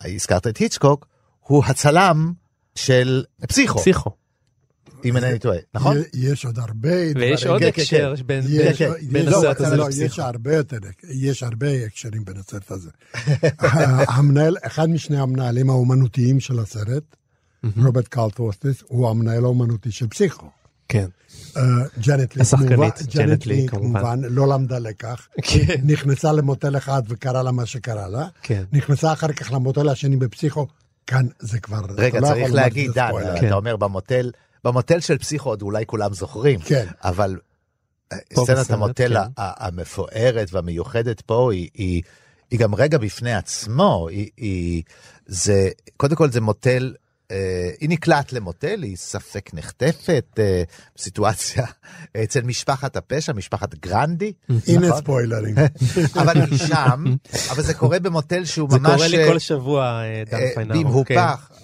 [0.00, 1.06] הזכרת את היצ'קוק,
[1.40, 2.32] הוא הצלם
[2.74, 4.10] של פסיכו, פסיכו.
[5.04, 5.96] אם אינני טועה, נכון?
[6.14, 7.52] יש עוד הרבה ויש דברים.
[7.52, 8.26] עוד כן, כן, הקשר כן.
[8.26, 10.22] בין יש, יש, לא, הסרט הזה לא, יש לפסיכו.
[10.22, 12.90] הרבה יותר, יש הרבה הקשרים בין הסרט הזה.
[14.16, 17.16] המנהל, אחד משני המנהלים האומנותיים של הסרט,
[17.76, 20.50] רוברט קלטוורתי, הוא המנהל האומנותי של פסיכו.
[20.88, 21.06] כן.
[21.56, 21.62] אה,
[22.00, 24.20] ג'נט לי, השחקנית, כמובן, ג'נט לי, כמובן.
[24.22, 25.28] לא למדה לקח.
[25.42, 25.80] כן.
[25.84, 28.26] נכנסה למוטל אחד וקרה לה מה שקרה לה.
[28.42, 28.64] כן.
[28.72, 30.66] נכנסה אחר כך למוטל השני בפסיכו.
[31.06, 31.80] כאן זה כבר...
[31.96, 33.10] רגע, לא צריך להגיד, דן.
[33.40, 33.46] כן.
[33.46, 34.30] אתה אומר במוטל,
[34.64, 36.86] במוטל של פסיכו עוד אולי כולם זוכרים, כן.
[37.04, 37.38] אבל
[38.12, 39.30] אה, סצנת המוטל כן.
[39.36, 42.02] המפוארת והמיוחדת פה היא, היא,
[42.50, 44.82] היא גם רגע בפני עצמו, היא, היא,
[45.26, 46.94] זה, קודם כל זה מוטל,
[47.80, 50.62] היא נקלעת למוטל, היא ספק נחטפת, אה,
[50.98, 51.66] סיטואציה
[52.24, 54.32] אצל משפחת הפשע, משפחת גרנדי,
[54.68, 55.02] הנה נכון?
[55.02, 55.54] ספוילרים.
[56.22, 57.04] אבל היא שם,
[57.50, 58.94] אבל זה קורה במוטל שהוא זה ממש...
[58.94, 61.04] קורה לי אה, כל שבוע, אה, דן אה, פיינרו.
[61.04, 61.14] כן.
[61.14, 61.63] במהופך.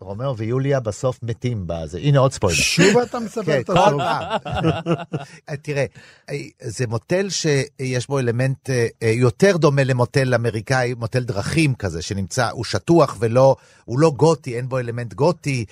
[0.00, 2.56] רומאו ויוליה בסוף מתים בזה, הנה עוד ספוילר.
[2.56, 4.02] שוב אתה מספר כן, את כל הסוף.
[4.02, 5.56] פעם.
[5.62, 5.84] תראה,
[6.30, 12.02] אה, זה מוטל שיש בו אלמנט אה, אה, יותר דומה למוטל אמריקאי, מוטל דרכים כזה,
[12.02, 15.64] שנמצא, הוא שטוח ולא, הוא לא גותי, אין בו אלמנט גותי,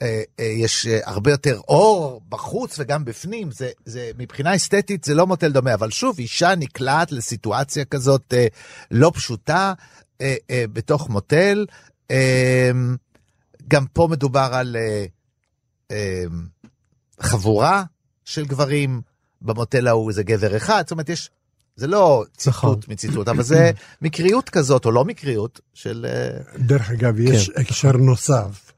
[0.00, 5.74] ויש הרבה יותר אור בחוץ וגם בפנים, זה, זה מבחינה אסתטית זה לא מוטל דומה,
[5.74, 8.46] אבל שוב, אישה נקלעת לסיטואציה כזאת אה,
[8.90, 9.72] לא פשוטה
[10.20, 11.66] אה, אה, בתוך מוטל.
[12.10, 12.70] אה,
[13.68, 15.04] גם פה מדובר על אה,
[15.90, 16.24] אה,
[17.20, 17.84] חבורה
[18.24, 19.00] של גברים,
[19.42, 21.30] במוטל ההוא זה גבר אחד, זאת אומרת יש,
[21.76, 22.74] זה לא נכון.
[22.74, 23.70] ציטוט מציטוט, אבל זה
[24.02, 26.06] מקריות כזאת או לא מקריות של...
[26.08, 27.60] אה, דרך אגב, יש כן.
[27.60, 28.72] הקשר נוסף,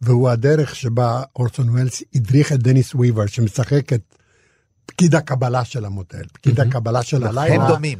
[0.00, 4.14] והוא הדרך שבה אורסון וולס הדריך את דניס וויבר, שמשחק את
[4.86, 7.68] פקיד הקבלה של המוטל, פקיד הקבלה של הם הלילה.
[7.68, 7.98] דומים.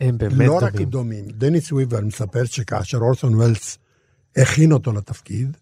[0.00, 0.90] הם באמת לא רק דומים.
[0.90, 1.24] דומים.
[1.28, 3.78] דניס וויבר מספר שכאשר אורסון וולס
[4.36, 5.56] הכין אותו לתפקיד,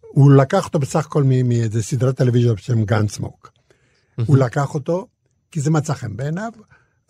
[0.00, 3.52] הוא לקח אותו בסך הכל מאיזה סדרת טלוויזיה בשם גאנסמוק.
[4.26, 5.06] הוא לקח אותו
[5.50, 6.52] כי זה מצא חן בעיניו,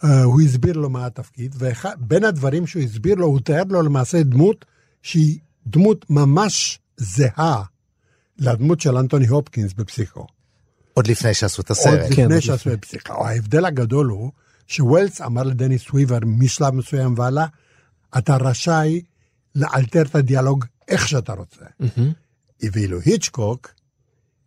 [0.04, 4.22] אה, הוא הסביר לו מה התפקיד, ובין הדברים שהוא הסביר לו, הוא תיאר לו למעשה
[4.22, 4.64] דמות
[5.02, 7.62] שהיא דמות ממש זהה
[8.38, 10.26] לדמות של אנטוני הופקינס בפסיכו.
[10.94, 12.00] עוד לפני שעשו את עוד הסרט.
[12.00, 13.26] כן, לפני עוד שעשו את פסיכו.
[13.26, 14.32] ההבדל הגדול הוא
[14.66, 17.46] שווילס אמר לדניס וויבר משלב מסוים והלאה,
[18.18, 19.02] אתה רשאי
[19.54, 21.64] לאלתר את הדיאלוג איך שאתה רוצה.
[22.72, 23.70] ואילו היצ'קוק,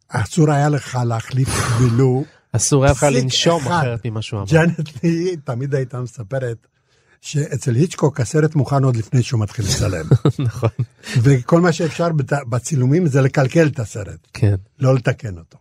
[0.08, 1.50] אסור היה לך להחליף
[1.80, 3.68] ולו אסור היה לך לנשום.
[3.68, 4.48] אחרת ממה שהוא אמר.
[4.50, 6.68] ג'אנט לי תמיד הייתה מספרת
[7.22, 10.06] שאצל היצ'קוק הסרט מוכן עוד לפני שהוא מתחיל לצלם.
[10.40, 10.70] נכון.
[11.18, 12.08] וכל מה שאפשר
[12.50, 14.56] בצילומים זה לקלקל את הסרט, כן.
[14.80, 15.58] לא לתקן אותו.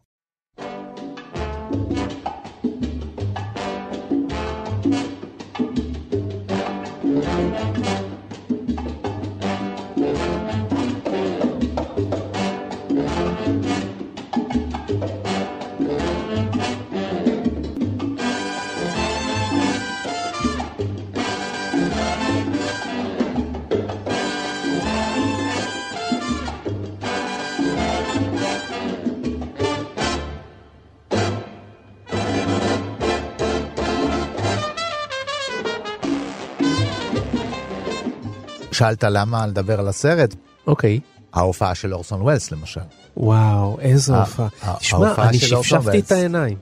[38.81, 40.35] שאלת למה לדבר על הסרט?
[40.67, 41.01] אוקיי.
[41.33, 42.81] ההופעה של אורסון ווילס למשל.
[43.17, 44.49] וואו, איזו ה- הופעה.
[44.79, 45.99] תשמע, אני שפשפתי.
[45.99, 46.57] את העיניים.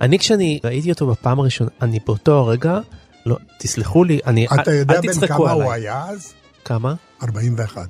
[0.00, 2.78] אני כשאני ראיתי אותו בפעם הראשונה, אני באותו הרגע
[3.26, 5.80] לא, תסלחו לי, אני, אתה אל- יודע אל בן תצחקו כמה הוא עליי.
[5.82, 6.32] היה אז?
[6.64, 6.94] כמה?
[7.22, 7.88] 41.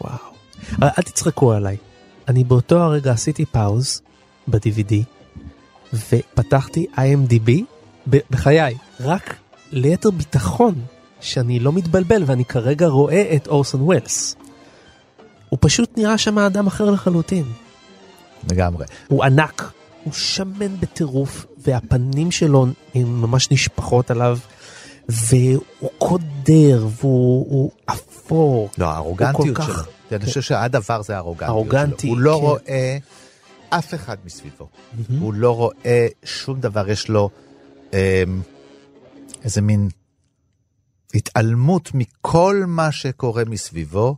[0.00, 0.14] וואו.
[0.78, 1.76] אבל אל תצחקו עליי.
[2.28, 4.02] אני באותו הרגע עשיתי פאוז
[4.48, 4.94] ב-DVD
[5.94, 7.50] ופתחתי IMDb
[8.30, 9.34] בחיי, רק
[9.72, 10.74] ליתר ביטחון
[11.24, 14.36] שאני לא מתבלבל ואני כרגע רואה את אורסון ווילס.
[15.48, 17.44] הוא פשוט נראה שם אדם אחר לחלוטין.
[18.50, 18.86] לגמרי.
[19.08, 19.72] הוא ענק,
[20.04, 24.38] הוא שמן בטירוף והפנים שלו הן ממש נשפכות עליו
[25.08, 25.60] והוא
[25.98, 28.68] קודר והוא הוא אפור.
[28.78, 29.74] לא, הארוגנטיות כך- שלו.
[30.12, 30.24] אני.
[30.26, 32.14] חושב שהדבר זה הארוגנטיות ארוגנטי, שלו.
[32.14, 32.40] הוא לא כן.
[32.46, 32.98] רואה
[33.70, 34.66] אף אחד מסביבו.
[35.20, 37.30] הוא לא רואה שום דבר, יש לו
[37.92, 37.98] אמ,
[39.44, 39.88] איזה מין
[41.14, 44.16] התעלמות מכל מה שקורה מסביבו.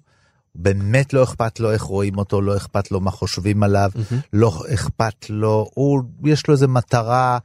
[0.55, 3.91] באמת לא אכפת לו איך רואים אותו, לא אכפת לו מה חושבים עליו,
[4.33, 7.39] לא אכפת לו, הוא, יש לו איזה מטרה,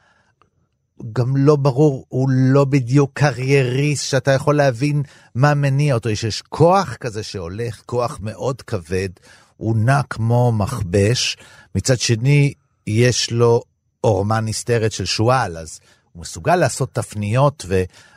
[1.13, 5.03] גם לא ברור, הוא לא בדיוק קרייריסט שאתה יכול להבין
[5.35, 9.09] מה מניע אותו, יש, יש כוח כזה שהולך, כוח מאוד כבד,
[9.57, 11.37] הוא נע כמו מכבש,
[11.75, 12.53] מצד שני
[12.87, 13.61] יש לו
[14.01, 15.79] עורמה נסתרת של שועל, אז
[16.11, 17.65] הוא מסוגל לעשות תפניות.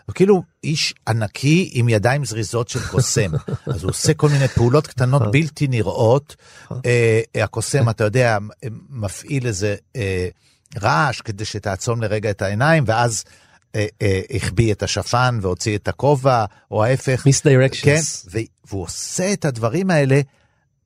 [0.09, 3.31] וכאילו איש ענקי עם ידיים זריזות של קוסם.
[3.67, 6.37] אז הוא עושה כל מיני פעולות קטנות בלתי נראות.
[6.87, 8.39] אה, הקוסם, אתה יודע,
[8.91, 10.29] מפעיל איזה אה,
[10.83, 13.25] רעש כדי שתעצום לרגע את העיניים, ואז
[13.75, 17.27] אה, אה, החביא את השפן והוציא את הכובע, או ההפך.
[17.27, 17.83] Misdirections.
[17.83, 18.01] כן,
[18.69, 20.21] והוא עושה את הדברים האלה,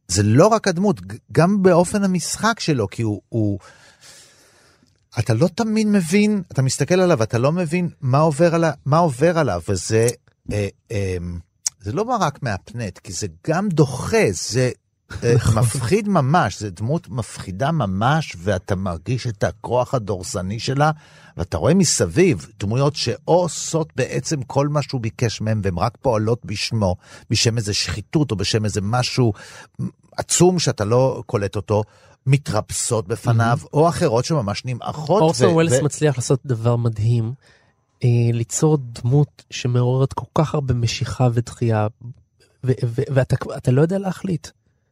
[0.08, 1.00] זה לא רק הדמות,
[1.32, 3.20] גם באופן המשחק שלו, כי הוא...
[3.28, 3.58] הוא
[5.18, 9.38] אתה לא תמיד מבין, אתה מסתכל עליו, אתה לא מבין מה עובר, עליו, מה עובר
[9.38, 10.08] עליו, וזה
[10.52, 11.16] אה, אה,
[11.80, 14.70] זה לא רק מהפנט, כי זה גם דוחה, זה
[15.24, 20.90] אה, מפחיד ממש, זה דמות מפחידה ממש, ואתה מרגיש את הכוח הדורסני שלה,
[21.36, 26.44] ואתה רואה מסביב דמויות שאו עושות בעצם כל מה שהוא ביקש מהם, והן רק פועלות
[26.44, 26.96] בשמו,
[27.30, 29.32] בשם איזה שחיתות או בשם איזה משהו
[30.16, 31.82] עצום שאתה לא קולט אותו.
[32.28, 35.22] מתרפסות בפניו, או אחרות שממש נמעכות.
[35.22, 37.32] אורסון ווילס ו- מצליח לעשות דבר מדהים,
[38.04, 41.86] אה, ליצור דמות שמעוררת כל כך הרבה משיכה ודחייה,
[42.84, 44.48] ואתה אתה לא יודע להחליט.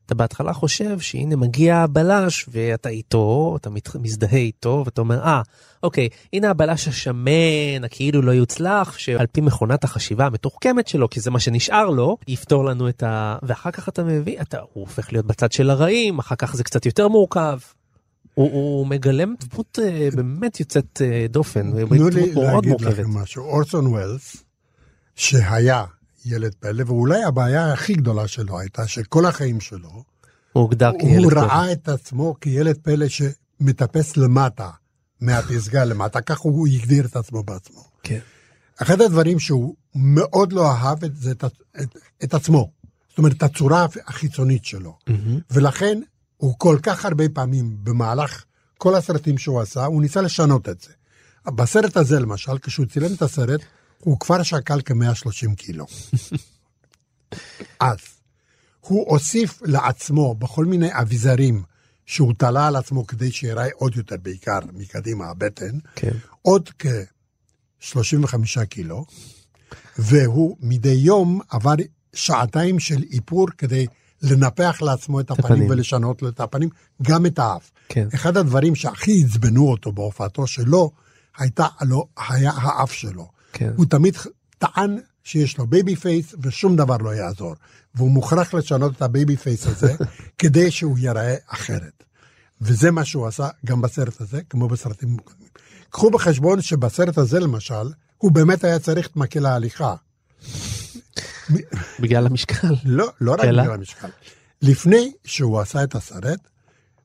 [0.07, 5.43] אתה בהתחלה חושב שהנה מגיע הבלש ואתה איתו, אתה מת- מזדהה איתו ואתה אומר אה
[5.83, 11.31] אוקיי הנה הבלש השמן הכאילו לא יוצלח שעל פי מכונת החשיבה המתוחכמת שלו כי זה
[11.31, 13.37] מה שנשאר לו יפתור לנו את ה...
[13.43, 16.87] ואחר כך אתה מבין אתה הוא הופך להיות בצד של הרעים אחר כך זה קצת
[16.87, 17.59] יותר מורכב.
[18.35, 22.81] הוא, הוא מגלם דמות אה, באמת יוצאת אה, דופן, תנו לי להגיד.
[22.81, 23.45] לכם משהו.
[23.45, 24.37] אורסון ווילס,
[25.17, 25.85] שהיה
[26.27, 30.05] ילד פלא, ואולי הבעיה הכי גדולה שלו הייתה שכל החיים שלו, הוא
[30.63, 31.41] הוגדר הוא כילד פלא.
[31.41, 34.71] ראה את עצמו כילד פלא שמטפס למטה,
[35.21, 37.85] מהפסגה למטה, כך הוא הגדיר את עצמו בעצמו.
[38.03, 38.19] כן.
[38.83, 42.71] אחד הדברים שהוא מאוד לא אהב את זה את, את, את עצמו,
[43.09, 44.99] זאת אומרת, את הצורה החיצונית שלו.
[45.51, 46.01] ולכן
[46.37, 48.45] הוא כל כך הרבה פעמים במהלך
[48.79, 50.93] כל הסרטים שהוא עשה, הוא ניסה לשנות את זה.
[51.47, 53.61] בסרט הזה למשל, כשהוא צילם את הסרט,
[54.07, 55.87] הוא כבר שקל כ-130 קילו.
[57.81, 57.99] אז
[58.81, 61.63] הוא הוסיף לעצמו בכל מיני אביזרים
[62.07, 66.11] שהוא תלה על עצמו כדי שיראה עוד יותר, בעיקר מקדימה הבטן, כן.
[66.43, 69.05] עוד כ-35 קילו,
[69.99, 71.75] והוא מדי יום עבר
[72.15, 73.87] שעתיים של איפור כדי
[74.23, 75.71] לנפח לעצמו את הפנים, הפנים.
[75.71, 76.69] ולשנות לו את הפנים,
[77.03, 77.71] גם את האף.
[77.89, 78.09] כן.
[78.15, 80.91] אחד הדברים שהכי עצבנו אותו בהופעתו שלו,
[81.39, 83.36] הייתה, לא, היה האף שלו.
[83.57, 83.73] כן.
[83.77, 84.17] הוא תמיד
[84.59, 87.55] טען שיש לו baby face ושום דבר לא יעזור.
[87.95, 89.93] והוא מוכרח לשנות את ה baby face הזה
[90.39, 92.05] כדי שהוא ייראה אחרת.
[92.61, 95.49] וזה מה שהוא עשה גם בסרט הזה, כמו בסרטים קודמים.
[95.91, 97.75] קחו בחשבון שבסרט הזה למשל,
[98.19, 99.95] הוא באמת היה צריך את מקל ההליכה.
[102.01, 102.75] בגלל המשקל.
[102.85, 103.41] לא, לא רק?
[103.41, 104.09] בגלל המשקל.
[104.63, 106.39] לפני שהוא עשה את הסרט,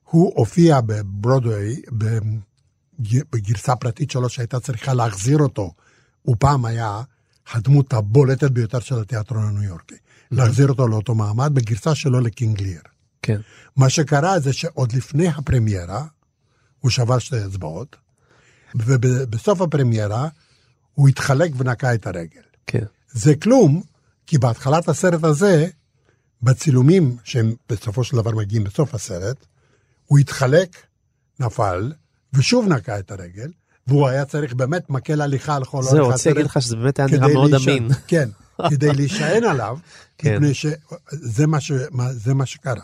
[0.04, 5.70] הוא הופיע בברודווי, בג- בגרסה פרטית שלו שהייתה צריכה להחזיר אותו.
[6.22, 7.02] הוא פעם היה
[7.52, 9.94] הדמות הבולטת ביותר של התיאטרון הניו יורקי.
[10.30, 12.80] להחזיר אותו לאותו מעמד בגרסה שלו לקינג ליר.
[13.22, 13.40] כן.
[13.76, 16.06] מה שקרה זה שעוד לפני הפרמיירה,
[16.78, 17.96] הוא שבר שתי אצבעות,
[18.74, 20.28] ובסוף הפרמיירה
[20.94, 22.42] הוא התחלק ונקע את הרגל.
[22.66, 22.84] כן.
[23.08, 23.82] זה כלום,
[24.26, 25.66] כי בהתחלת הסרט הזה,
[26.42, 29.46] בצילומים שהם בסופו של דבר מגיעים בסוף הסרט,
[30.06, 30.76] הוא התחלק,
[31.40, 31.92] נפל,
[32.32, 33.50] ושוב נקע את הרגל,
[33.86, 36.56] והוא היה צריך באמת מקל הליכה על כל זהו, אורך רציתי להגיד הסרט.
[36.56, 37.88] לך שזה באמת היה נראה מאוד אמין.
[38.06, 38.28] כן,
[38.70, 39.78] כדי להישען עליו,
[40.18, 40.34] כן.
[40.34, 41.72] מפני שזה מה, ש...
[41.90, 42.82] מה- זה מה שקרה.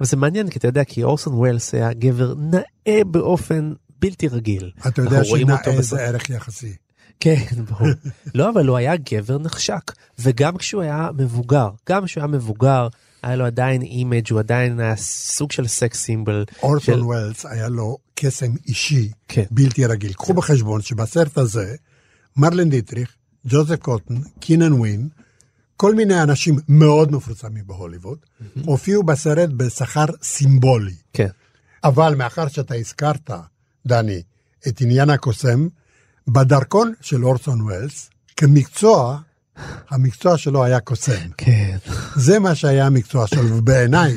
[0.00, 4.70] אבל זה מעניין כי אתה יודע כי אורסון ווילס היה גבר נאה באופן בלתי רגיל.
[4.86, 6.72] אתה יודע שנאה זה ערך יחסי.
[7.20, 7.34] כן,
[7.70, 7.88] ברור.
[8.34, 12.88] לא, אבל הוא היה גבר נחשק, וגם כשהוא היה מבוגר, גם כשהוא היה מבוגר,
[13.26, 16.44] היה לו עדיין image, הוא עדיין היה סוג של sex symbol.
[16.62, 19.44] אורסון ווילס היה לו קסם אישי כן.
[19.50, 20.12] בלתי רגיל.
[20.12, 21.74] קחו בחשבון שבסרט הזה,
[22.36, 23.14] מרלן דיטריך,
[23.46, 25.08] ג'וזף קוטן, קינן ווין,
[25.76, 28.18] כל מיני אנשים מאוד מפורסמים בהוליווד,
[28.64, 30.94] הופיעו בסרט בשכר סימבולי.
[31.12, 31.28] כן.
[31.84, 33.30] אבל מאחר שאתה הזכרת,
[33.86, 34.22] דני,
[34.68, 35.68] את עניין הקוסם,
[36.28, 39.18] בדרכון של אורסון ווילס, כמקצוע,
[39.90, 41.28] המקצוע שלו היה קוסם.
[41.36, 41.76] כן.
[42.16, 44.16] זה מה שהיה המקצוע שלו, ובעיניי,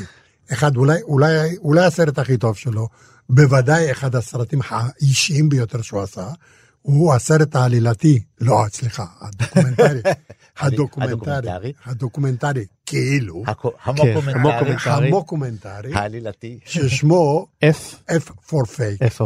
[0.52, 2.88] אחד, אולי, אולי, אולי הסרט הכי טוב שלו,
[3.28, 6.28] בוודאי אחד הסרטים האישיים ביותר שהוא עשה,
[6.82, 10.00] הוא הסרט העלילתי, לא, סליחה, הדוקומנטרי,
[10.60, 12.64] הדוקומנטרי, הדוקומנטרי?
[12.86, 13.44] כאילו,
[13.96, 14.14] כן,
[14.84, 16.58] המוקומנטרי, העלילתי.
[16.64, 17.46] ששמו
[18.10, 19.22] F, for fake,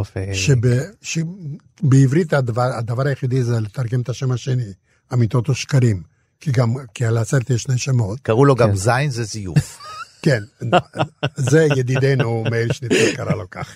[1.01, 4.73] שבעברית הדבר היחידי זה לתרגם את השם השני,
[5.15, 6.01] אמיתות או שקרים,
[6.39, 9.79] כי גם, כי על הסרט יש שני שמות, קראו לו גם זין זה זיוף.
[10.25, 10.43] כן,
[11.35, 13.75] זה ידידנו מאיר שניצל קרא לו כך.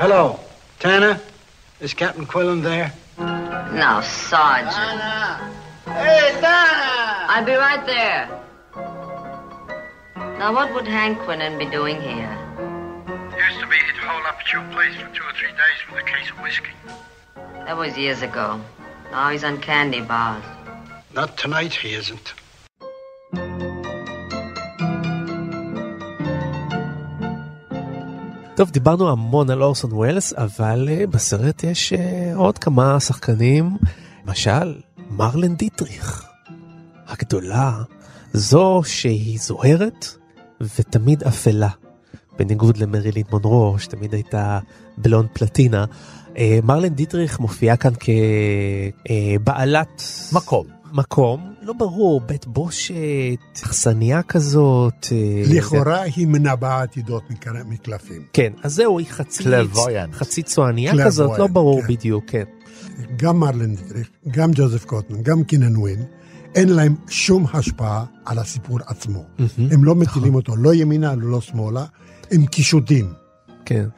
[0.00, 0.40] Hello,
[0.78, 1.14] Tanner.
[1.80, 2.90] Is Captain Quillen there?
[3.18, 5.00] Now, Sergeant.
[5.84, 6.99] Hey, Tanner!
[7.29, 8.21] I'll be right there.
[10.39, 12.33] Now, what would Hank Quinnan be doing here?
[13.47, 15.99] Used to be he'd hole up at your place for two or three days with
[16.05, 16.75] a case of whiskey.
[17.65, 18.47] That was years ago.
[19.11, 20.43] Now he's on candy bars.
[21.13, 22.33] Not tonight, he isn't.
[28.55, 33.77] טוב, דיברנו המון על אורסון ווילס, אבל אה, בסרט יש אה, עוד כמה שחקנים,
[34.25, 34.75] למשל,
[35.09, 36.28] מרלן דיטריך,
[37.10, 37.82] הגדולה,
[38.32, 40.06] זו שהיא זוהרת
[40.60, 41.68] ותמיד אפלה,
[42.38, 44.58] בניגוד למרילין מונרו, שתמיד הייתה
[44.98, 45.84] בלון פלטינה.
[46.38, 47.92] אה, מרלן דיטריך מופיעה כאן
[49.40, 50.66] כבעלת מקום.
[50.92, 52.94] מקום, לא ברור, בית בושת,
[53.64, 55.06] אכסניה כזאת.
[55.12, 57.22] אה, לכאורה היא מנבאה עתידות
[57.66, 58.22] מקלפים.
[58.32, 60.12] כן, אז זהו, היא חצי, Clairvoyant.
[60.12, 61.88] חצי צועניה כזאת, לא ברור כן.
[61.88, 62.44] בדיוק, כן.
[63.16, 66.04] גם מרלן דיטריך, גם ג'וזף קוטמן, גם קינן ווין,
[66.54, 69.24] אין להם שום השפעה על הסיפור עצמו.
[69.70, 71.84] הם לא מטילים אותו לא ימינה, לא שמאלה,
[72.30, 73.12] הם קישוטים.
[73.64, 73.88] כן.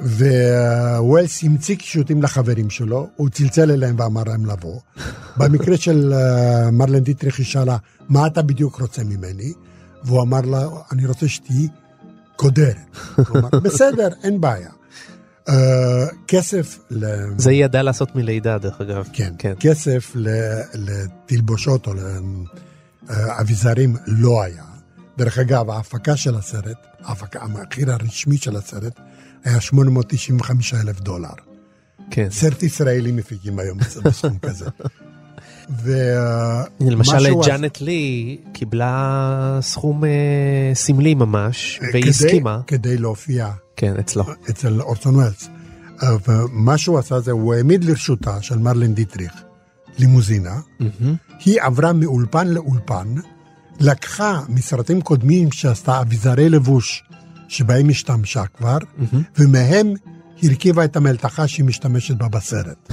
[0.00, 4.80] וווילס המציא קישוטים לחברים שלו, הוא צלצל אליהם ואמר להם לבוא.
[5.38, 7.76] במקרה של אה, מרלן דיטריך היא שאלה,
[8.08, 9.52] מה אתה בדיוק רוצה ממני?
[10.04, 11.68] והוא אמר לה, אני רוצה שתהיי
[12.36, 12.76] קודרת.
[13.18, 14.70] אמר, בסדר, אין בעיה.
[15.48, 15.54] אה,
[16.28, 17.04] כסף ל...
[17.36, 19.08] זה היא ידעה לעשות מלידה, דרך אגב.
[19.12, 19.52] כן, כן.
[19.60, 21.92] כסף ל- לתלבושות או
[23.10, 24.64] לאביזרים לא היה.
[25.18, 29.00] דרך אגב, ההפקה של הסרט, ההפקה, המחיר הרשמי של הסרט,
[29.44, 31.28] היה 895 אלף דולר.
[32.10, 32.28] כן.
[32.30, 34.64] סרט ישראלי מפיקים היום בסכום כזה.
[36.80, 40.10] למשל ומשהו- ג'אנט לי קיבלה סכום אה,
[40.74, 42.60] סמלי ממש, והיא הסכימה.
[42.66, 43.50] כדי להופיע
[43.80, 44.24] כן, אצלו.
[44.50, 45.48] אצל אורסון ווילס.
[46.02, 49.32] אה, ומה שהוא עשה זה, הוא העמיד לרשותה של מרלן דיטריך
[49.98, 50.60] לימוזינה,
[51.44, 53.14] היא עברה מאולפן לאולפן,
[53.80, 57.04] לקחה מסרטים קודמים שעשתה אביזרי לבוש
[57.48, 58.78] שבהם השתמשה כבר,
[59.38, 59.94] ומהם
[60.42, 62.92] הרכיבה את המלתחה שהיא משתמשת בה בסרט.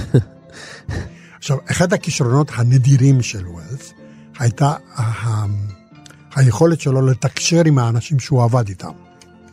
[1.38, 3.92] עכשיו, אחד הכישרונות הנדירים של ווילס
[4.38, 5.44] הייתה ה-
[6.34, 8.92] היכולת שלו לתקשר עם האנשים שהוא עבד איתם.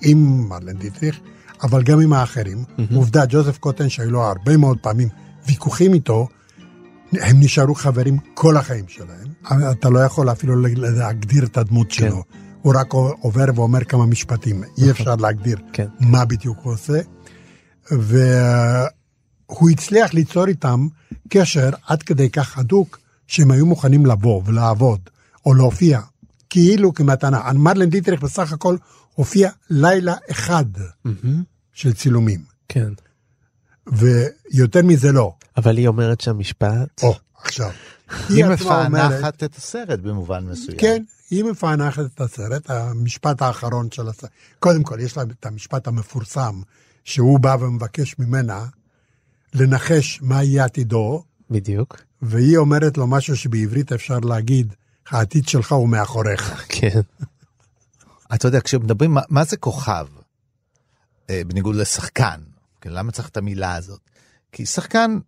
[0.01, 1.19] עם מרלן דיטריך,
[1.63, 2.63] אבל גם עם האחרים.
[2.95, 5.07] עובדה, ג'וזף קוטן, שהיו לו הרבה מאוד פעמים
[5.47, 6.27] ויכוחים איתו,
[7.11, 9.27] הם נשארו חברים כל החיים שלהם.
[9.71, 12.23] אתה לא יכול אפילו להגדיר את הדמות שלו.
[12.61, 14.63] הוא רק עובר ואומר כמה משפטים.
[14.77, 15.87] אי אפשר להגדיר כן.
[15.99, 16.99] מה בדיוק הוא עושה.
[17.91, 20.87] והוא הצליח ליצור איתם
[21.29, 24.99] קשר עד כדי כך הדוק, שהם היו מוכנים לבוא ולעבוד,
[25.45, 25.99] או להופיע,
[26.49, 27.53] כאילו כמתנה.
[27.53, 28.77] מרלן דיטריך בסך הכל
[29.15, 30.65] הופיע לילה אחד
[31.73, 32.93] של צילומים, כן.
[33.87, 35.33] ויותר מזה לא.
[35.57, 37.03] אבל היא אומרת שהמשפט...
[37.03, 37.71] או, עכשיו.
[38.29, 40.77] היא מפענחת את הסרט במובן מסוים.
[40.77, 44.29] כן, היא מפענחת את הסרט, המשפט האחרון של הסרט.
[44.59, 46.61] קודם כל, יש לה את המשפט המפורסם,
[47.03, 48.65] שהוא בא ומבקש ממנה
[49.53, 52.01] לנחש מה יהיה עתידו, בדיוק.
[52.21, 54.73] והיא אומרת לו משהו שבעברית אפשר להגיד,
[55.09, 56.65] העתיד שלך הוא מאחוריך.
[56.69, 57.01] כן.
[58.33, 60.07] אתה יודע, כשמדברים, מה, מה זה כוכב?
[61.29, 62.41] אה, בניגוד לשחקן.
[62.81, 63.99] כן, למה צריך את המילה הזאת?
[64.51, 65.19] כי שחקן,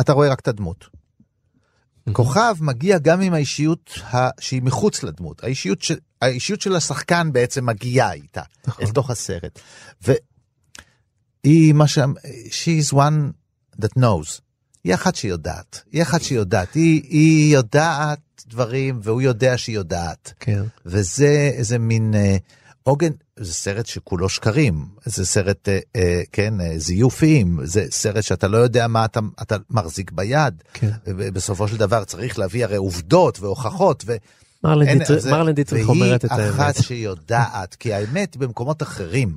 [0.00, 0.88] אתה רואה רק את הדמות.
[2.12, 4.28] כוכב מגיע גם עם האישיות ה...
[4.40, 5.44] שהיא מחוץ לדמות.
[5.44, 5.92] האישיות, ש...
[6.22, 8.84] האישיות של השחקן בעצם מגיעה איתה, נכון.
[8.84, 9.60] אל תוך הסרט.
[10.02, 11.98] והיא מה ש...
[12.48, 13.32] She is one
[13.82, 14.40] that knows.
[14.84, 15.82] היא אחת שיודעת.
[15.92, 16.74] היא אחת שיודעת.
[16.74, 20.32] היא, היא יודעת דברים, והוא יודע שהיא יודעת.
[20.40, 20.62] כן.
[20.86, 22.36] וזה איזה מין אה,
[22.82, 28.48] עוגן, זה סרט שכולו שקרים, זה סרט, אה, אה, כן, אה, זיופים, זה סרט שאתה
[28.48, 30.54] לא יודע מה אתה, אתה מחזיק ביד.
[30.74, 30.90] כן.
[31.06, 34.04] ובסופו של דבר צריך להביא הרי עובדות והוכחות.
[34.06, 34.16] ו...
[34.64, 36.54] מרלן דיטריך- אומרת את והיא האמת.
[36.54, 39.36] אחת שיודעת, כי האמת במקומות אחרים.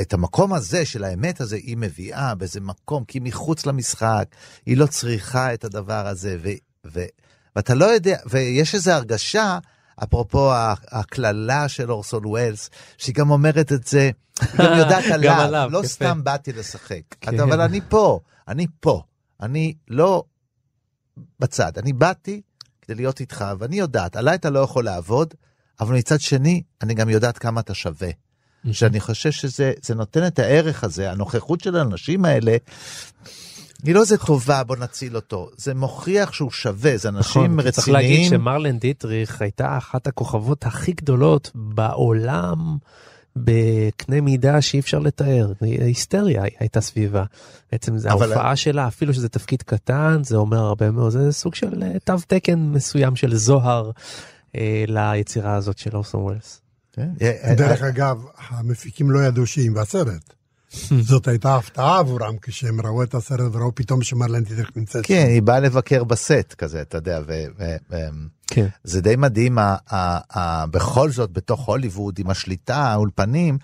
[0.00, 4.24] את המקום הזה של האמת הזה היא מביאה באיזה מקום, כי מחוץ למשחק,
[4.66, 6.48] היא לא צריכה את הדבר הזה, ו,
[6.92, 7.04] ו,
[7.56, 9.58] ואתה לא יודע, ויש איזו הרגשה,
[10.02, 10.50] אפרופו
[10.90, 15.68] הקללה של אורסון ווילס, שהיא גם אומרת את זה, היא גם יודעת גם עליו, עליו,
[15.72, 15.88] לא יפה.
[15.88, 17.02] סתם באתי לשחק.
[17.20, 17.34] כן.
[17.34, 19.02] אתה, אבל אני פה, אני פה,
[19.40, 20.24] אני לא
[21.40, 22.40] בצד, אני באתי
[22.82, 25.34] כדי להיות איתך, ואני יודעת, עליי אתה לא יכול לעבוד,
[25.80, 28.10] אבל מצד שני, אני גם יודעת כמה אתה שווה.
[28.72, 32.56] שאני חושב שזה זה נותן את הערך הזה, הנוכחות של האנשים האלה,
[33.84, 35.48] היא לא איזה טובה, בוא נציל אותו.
[35.56, 38.30] זה מוכיח שהוא שווה, זה אנשים נכון, כי צריך להגיד רציניים.
[38.30, 42.76] שמרלן דיטריך הייתה אחת הכוכבות הכי גדולות בעולם
[43.36, 45.52] בקנה מידה שאי אפשר לתאר.
[45.60, 47.24] היסטריה הייתה סביבה.
[47.72, 51.54] בעצם זה אבל- ההופעה שלה, אפילו שזה תפקיד קטן, זה אומר הרבה מאוד, זה סוג
[51.54, 53.90] של אה, תו תקן מסוים של זוהר
[54.56, 56.60] אה, ליצירה הזאת של אורסון ווילס.
[57.18, 60.34] כן, אה, דרך אגב, המפיקים לא ידעו שהיא בסרט.
[61.08, 65.42] זאת הייתה הפתעה עבורם כשהם ראו את הסרט וראו פתאום שמרלן דיטריך נמצאת כן, היא
[65.42, 67.44] באה לבקר בסט כזה, אתה יודע, ו...
[67.58, 67.96] ו- ו-
[68.46, 68.66] כן.
[68.86, 69.58] די מדהים,
[70.70, 73.58] בכל זאת, בתוך הוליווד, עם השליטה, האולפנים,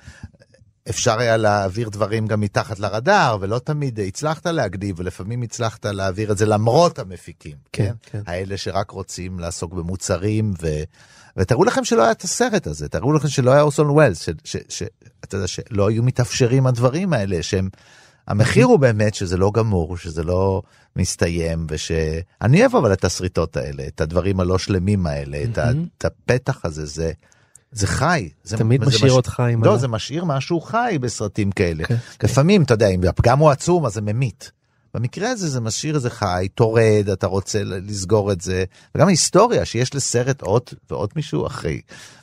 [0.89, 6.39] אפשר היה להעביר דברים גם מתחת לרדאר, ולא תמיד הצלחת להגניב, ולפעמים הצלחת להעביר את
[6.39, 7.95] זה למרות המפיקים, כן, כן?
[8.11, 8.23] כן.
[8.27, 10.69] האלה שרק רוצים לעסוק במוצרים, ו...
[11.37, 14.29] ותראו לכם שלא היה את הסרט הזה, תראו לכם שלא היה אורסון ווילס, ש...
[14.45, 14.57] ש...
[14.69, 14.83] ש...
[15.25, 17.69] אתה יודע, שלא היו מתאפשרים הדברים האלה, שהם...
[18.29, 20.63] המחיר הוא באמת שזה לא גמור, שזה לא
[20.97, 25.71] מסתיים, ושאני אוהב אבל את הסריטות האלה, את הדברים הלא שלמים האלה, את, ה...
[25.99, 27.13] את הפתח הזה, זה,
[27.73, 28.29] זה חי.
[28.45, 31.85] זה, תמיד וזה משאיר אותך עם לא, ה- זה משאיר משהו חי בסרטים כאלה.
[31.85, 34.53] כן, לפעמים, אתה יודע, אם הפגם הוא עצום, אז זה ממית.
[34.95, 38.65] במקרה הזה זה משאיר איזה חי, טורד, אתה רוצה לסגור את זה,
[38.95, 41.81] וגם היסטוריה שיש לסרט עוד ועוד מישהו אחרי,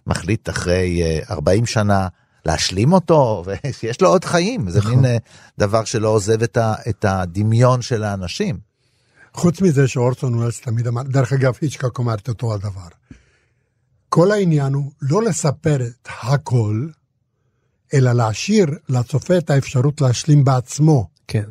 [0.07, 2.07] מחליט אחרי אה, 40 שנה
[2.45, 4.79] להשלים אותו, ושיש לו עוד חיים, זה.
[4.89, 5.17] מין אה,
[5.59, 8.57] דבר שלא עוזב את, ה, את הדמיון של האנשים.
[9.33, 12.87] חוץ מזה שאורסון ווילס תמיד אמר, דרך אגב, היצ'קוק אמר את אותו הדבר.
[14.09, 16.87] כל העניין הוא לא לספר את הכל,
[17.93, 21.49] אלא להשאיר לצופה את האפשרות להשלים בעצמו כן.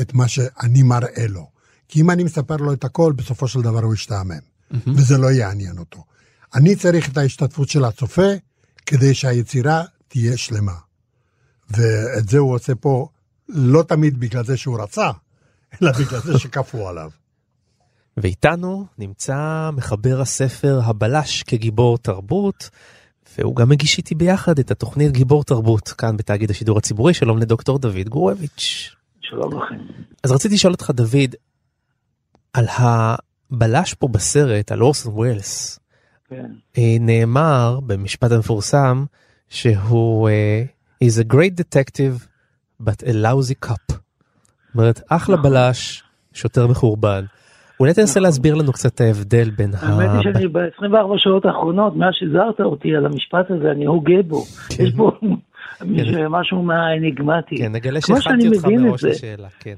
[0.00, 1.48] את מה שאני מראה לו.
[1.88, 4.38] כי אם אני מספר לו את הכל, בסופו של דבר הוא ישתעמם,
[4.86, 6.04] וזה לא יעניין אותו.
[6.54, 8.28] אני צריך את ההשתתפות של הצופה
[8.86, 10.74] כדי שהיצירה תהיה שלמה.
[11.70, 13.08] ואת זה הוא עושה פה
[13.48, 15.10] לא תמיד בגלל זה שהוא רצה,
[15.82, 17.10] אלא בגלל זה שכפו עליו.
[18.16, 22.70] ואיתנו נמצא מחבר הספר הבלש כגיבור תרבות,
[23.38, 27.14] והוא גם מגיש איתי ביחד את התוכנית גיבור תרבות כאן בתאגיד השידור הציבורי.
[27.14, 28.99] שלום לדוקטור דוד גורביץ'.
[29.30, 29.76] שלום לכם.
[30.24, 31.34] אז רציתי לשאול אותך דוד,
[32.54, 35.80] על הבלש פה בסרט, על אורסון ווילס,
[36.28, 36.50] כן.
[36.78, 39.04] אה, נאמר במשפט המפורסם
[39.48, 40.62] שהוא אה,
[41.04, 42.26] is a great detective
[42.82, 43.92] but a lousy cop.
[43.92, 45.50] זאת אומרת, אחלה נכון.
[45.50, 46.02] בלש,
[46.32, 47.24] שוטר מחורבן.
[47.80, 49.78] אולי תנסה להסביר לנו קצת את ההבדל בין ה...
[49.80, 54.44] האמת היא שאני ב-24 שעות האחרונות, מאז שהזהרת אותי על המשפט הזה, אני הוגה בו.
[54.78, 55.12] יש בו
[56.30, 57.56] משהו מהאניגמטי.
[57.56, 59.04] כן, נגלה שהכנתי אותך מראש.
[59.04, 59.76] לשאלה, כן.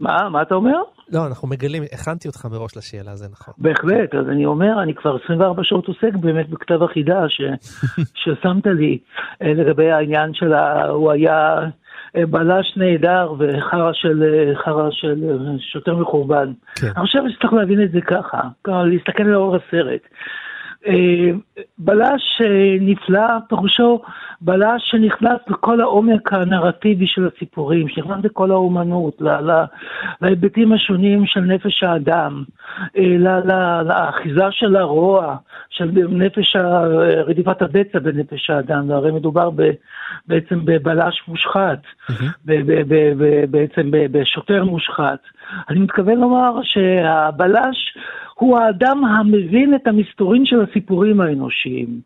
[0.00, 0.82] מה, מה אתה אומר?
[1.12, 3.54] לא, אנחנו מגלים, הכנתי אותך מראש לשאלה, זה נכון.
[3.58, 7.40] בהחלט, אז אני אומר, אני כבר 24 שעות עוסק באמת בכתב החידה ש,
[8.20, 8.98] ששמת לי
[9.42, 10.86] אה, לגבי העניין של ה...
[10.86, 11.58] הוא היה
[12.16, 15.24] אה, בלש נהדר וחרא של, אה, חרא של
[15.72, 16.52] שוטר מחורבן.
[16.80, 16.86] כן.
[16.86, 20.00] אני חושב שצריך להבין את זה ככה, להסתכל לאור הסרט.
[20.86, 21.30] אה,
[21.78, 24.02] בלש אה, נפלא, פירושו
[24.40, 29.22] בלש שנכנס לכל העומק הנרטיבי של הסיפורים, שנכנס לכל האומנות,
[30.20, 32.44] להיבטים השונים של נפש האדם,
[32.96, 33.16] אה,
[33.82, 35.36] לאחיזה של הרוע,
[35.70, 36.56] של נפש,
[37.26, 39.70] רדיפת הבצע בנפש האדם, הרי מדובר ב,
[40.26, 41.78] בעצם בבלש מושחת,
[42.44, 45.18] ב- ב- ב- בעצם בשוטר מושחת.
[45.68, 47.96] אני מתכוון לומר שהבלש
[48.34, 52.00] הוא האדם המבין את המסתורים של הסיפורים האנושיים.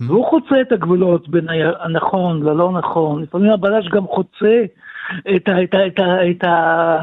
[0.00, 1.46] והוא חוצה את הגבולות בין
[1.80, 4.64] הנכון ללא נכון, לפעמים הבלש גם חוצה
[5.36, 6.98] את, ה, את, ה, את, ה, את, ה,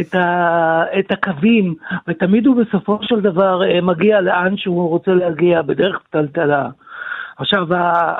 [0.00, 1.74] את, ה, את הקווים,
[2.08, 6.68] ותמיד הוא בסופו של דבר אה, מגיע לאן שהוא רוצה להגיע, בדרך פתלתלה.
[7.38, 7.66] עכשיו,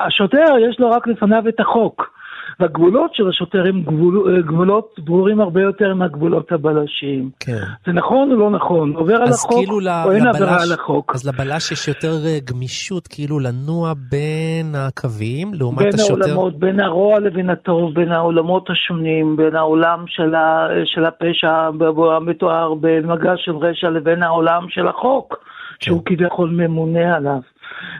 [0.06, 2.17] השוטר יש לו רק לפניו את החוק.
[2.60, 7.30] והגבולות של השוטר הם גבול, גבולות ברורים הרבה יותר מהגבולות הבלשים.
[7.40, 7.62] כן.
[7.86, 8.92] זה נכון או לא נכון?
[8.92, 11.12] עובר על החוק כאילו או אין עבירה על החוק?
[11.14, 16.22] אז לבלש יש יותר אה, גמישות כאילו לנוע בין הקווים לעומת בין השוטר.
[16.22, 21.70] העולמות, בין הרוע לבין הטוב, בין העולמות השונים, בין העולם של, ה, של הפשע
[22.16, 25.36] המתואר במגע של רשע לבין העולם של החוק,
[25.80, 27.40] שהוא כביכול ממונה עליו.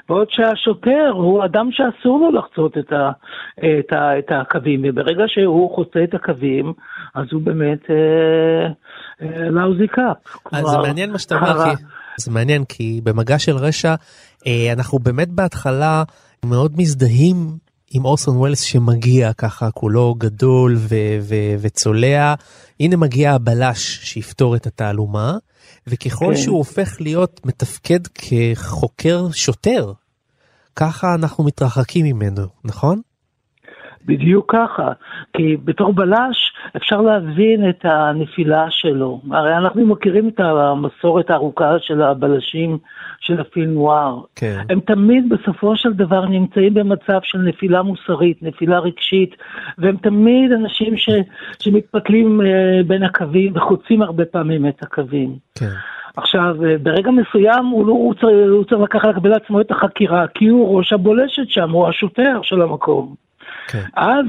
[0.09, 3.11] בעוד שהשוטר הוא אדם שאסור לו לחצות את, ה,
[3.59, 6.73] את, ה, את הקווים, וברגע שהוא חוצה את הקווים,
[7.14, 7.81] אז הוא באמת
[9.51, 10.16] לאוזי קאפ.
[10.53, 11.85] זה מעניין מה שאתה אומר, כי,
[12.19, 13.95] זה מעניין כי במגע של רשע,
[14.47, 16.03] אה, אנחנו באמת בהתחלה
[16.45, 17.37] מאוד מזדהים
[17.91, 22.35] עם אורסון ווילס שמגיע ככה כולו גדול ו- ו- וצולע.
[22.81, 25.37] הנה מגיע הבלש שיפתור את התעלומה,
[25.89, 26.36] וככל כן.
[26.36, 29.93] שהוא הופך להיות מתפקד כחוקר שוטר,
[30.76, 33.01] ככה אנחנו מתרחקים ממנו, נכון?
[34.09, 34.92] בדיוק ככה,
[35.32, 39.20] כי בתור בלש אפשר להבין את הנפילה שלו.
[39.30, 42.78] הרי אנחנו מכירים את המסורת הארוכה של הבלשים
[43.20, 44.20] של הפיל נואר.
[44.36, 44.61] כן.
[44.70, 49.36] הם תמיד בסופו של דבר נמצאים במצב של נפילה מוסרית, נפילה רגשית,
[49.78, 51.09] והם תמיד אנשים ש,
[51.59, 52.44] שמתפתלים uh,
[52.86, 55.36] בין הקווים וחוצים הרבה פעמים את הקווים.
[55.54, 55.70] כן.
[56.16, 60.46] עכשיו, ברגע מסוים הוא, לא, הוא, צריך, הוא צריך לקחת לקבל לעצמו את החקירה, כי
[60.46, 63.28] הוא ראש הבולשת שם, הוא השוטר של המקום.
[63.69, 63.85] כן.
[63.97, 64.27] אז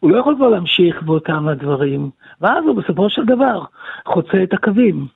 [0.00, 2.10] הוא לא יכול כבר להמשיך באותם הדברים,
[2.40, 3.64] ואז הוא בסופו של דבר
[4.06, 5.06] חוצה את הקווים,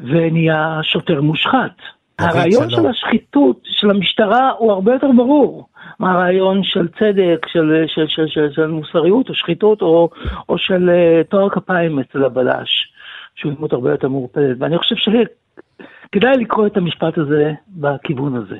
[0.00, 1.76] ונהיה שוטר מושחת.
[2.18, 5.68] הרעיון של השחיתות של המשטרה הוא הרבה יותר ברור
[6.00, 10.10] מהרעיון של צדק, של, של, של, של, של מוסריות או שחיתות או,
[10.48, 12.92] או של uh, טוהר כפיים אצל הבלש,
[13.34, 14.56] שהוא דמות הרבה יותר מעורפלת.
[14.58, 18.56] ואני חושב שכדאי לקרוא את המשפט הזה בכיוון הזה.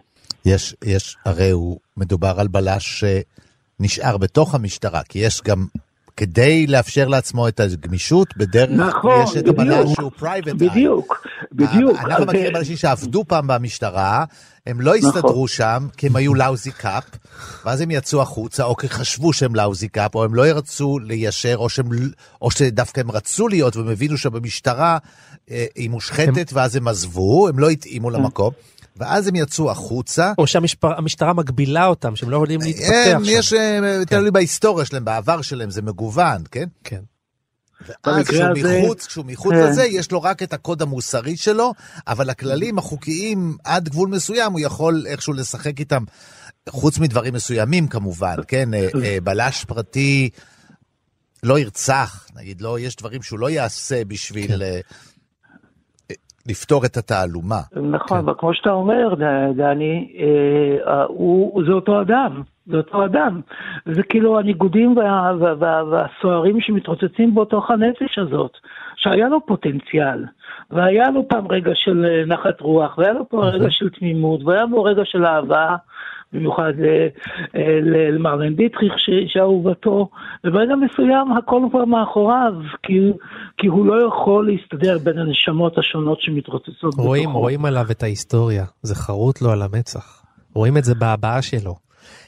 [0.47, 3.05] יש, יש, הרי הוא מדובר על בלש
[3.79, 5.67] שנשאר בתוך המשטרה, כי יש גם
[6.17, 11.99] כדי לאפשר לעצמו את הגמישות, בדרך נכון, יש את הבלש שהוא private בדיוק, בדיוק.
[11.99, 14.25] אנחנו אז- מכירים אנשים שעבדו פעם במשטרה,
[14.67, 17.05] הם לא הסתדרו שם, כי הם היו lousy cop,
[17.65, 21.57] ואז הם יצאו החוצה, או כי חשבו שהם lousy cop, או הם לא ירצו ליישר,
[21.57, 21.89] או, שהם,
[22.43, 24.99] או שדווקא הם רצו להיות, והם הבינו שבמשטרה
[25.51, 28.53] אה, היא מושחתת, ואז הם עזבו, הם לא התאימו למקום.
[28.97, 30.33] ואז הם יצאו החוצה.
[30.39, 33.31] או שהמשטרה מגבילה אותם, שהם לא יכולים להתפתח הם, שם.
[33.31, 36.69] יש, אה, תלוי בהיסטוריה שלהם, בעבר שלהם, זה מגוון, כן?
[36.85, 37.01] כן.
[38.07, 39.67] ואז כשהוא הזה- מחוץ, כשהוא מחוץ כן.
[39.67, 41.73] לזה, יש לו רק את הקוד המוסרי שלו,
[42.07, 46.05] אבל הכללים החוקיים עד גבול מסוים, הוא יכול איכשהו לשחק איתם,
[46.69, 48.75] חוץ מדברים מסוימים כמובן, כן?
[48.75, 50.31] אה, אה, בלש פרטי
[51.43, 54.81] לא ירצח, נגיד, לא, יש דברים שהוא לא יעשה בשביל כן.
[56.49, 57.61] לפתור את התעלומה.
[57.93, 59.15] נכון, אבל כמו שאתה אומר,
[59.57, 63.41] דני, אה, אה, הוא, זה אותו אדם, זה אותו אדם.
[63.87, 68.53] זה כאילו הניגודים וה, וה, וה, והסוהרים שמתרוצצים בתוך הנפש הזאת,
[68.97, 70.25] שהיה לו פוטנציאל,
[70.71, 74.67] והיה לו פעם רגע של אה, נחת רוח, והיה לו פה רגע של תמימות, והיה
[74.67, 75.77] בו רגע של אהבה.
[76.33, 77.07] במיוחד אה,
[77.57, 78.93] אה, למרלן דיטריך
[79.27, 80.09] שאהובתו,
[80.45, 82.53] וברגע מסוים הכל כבר מאחוריו,
[82.83, 82.93] כי,
[83.59, 88.95] כי הוא לא יכול להסתדר בין הנשמות השונות שמתרוצצות רואים, רואים עליו את ההיסטוריה, זה
[88.95, 90.23] חרוט לו על המצח.
[90.55, 91.87] רואים את זה בהבעה שלו.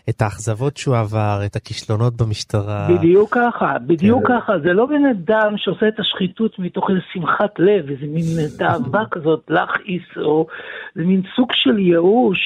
[0.08, 2.88] את האכזבות שהוא עבר, את הכישלונות במשטרה.
[2.90, 4.40] בדיוק ככה, בדיוק כן.
[4.40, 8.24] ככה, זה לא בן אדם שעושה את השחיתות מתוך איזו שמחת לב, איזה מין
[8.58, 10.46] תאווה כזאת, להכעיס, או
[10.94, 12.38] זה מין סוג של ייאוש,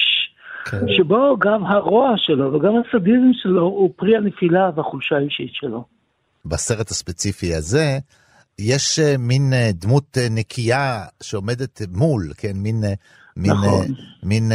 [0.65, 0.77] כן.
[0.97, 5.85] שבו גם הרוע שלו וגם הסדיזם שלו הוא פרי הנפילה והחולשה האישית שלו.
[6.45, 7.99] בסרט הספציפי הזה,
[8.59, 12.83] יש אה, מין אה, דמות אה, נקייה שעומדת מול, כן, מין,
[13.37, 13.85] מין, נכון.
[14.23, 14.51] מין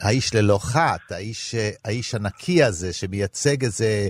[0.00, 1.54] האיש ללא חת, האיש,
[1.84, 4.08] האיש הנקי הזה שמייצג איזה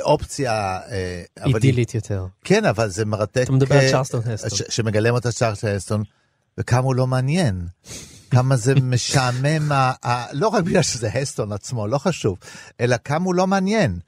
[0.00, 0.52] אופציה.
[0.90, 2.26] אה, אבל אידילית יותר.
[2.44, 3.42] כן, אבל זה מרתק.
[3.44, 4.50] אתה מדבר על צ'רלסטון הסטון.
[4.50, 6.02] ש- שמגלם אותה צ'רלסטון הסטון,
[6.58, 7.66] וכמה הוא לא מעניין.
[8.30, 12.38] כמה זה משעמם, ה- ה- לא רק בגלל שזה הסטון עצמו, לא חשוב,
[12.80, 13.98] אלא כמה הוא לא מעניין.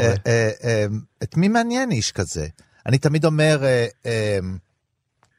[0.00, 0.86] אה, אה, אה,
[1.22, 2.46] את מי מעניין איש כזה?
[2.86, 3.58] אני תמיד אומר,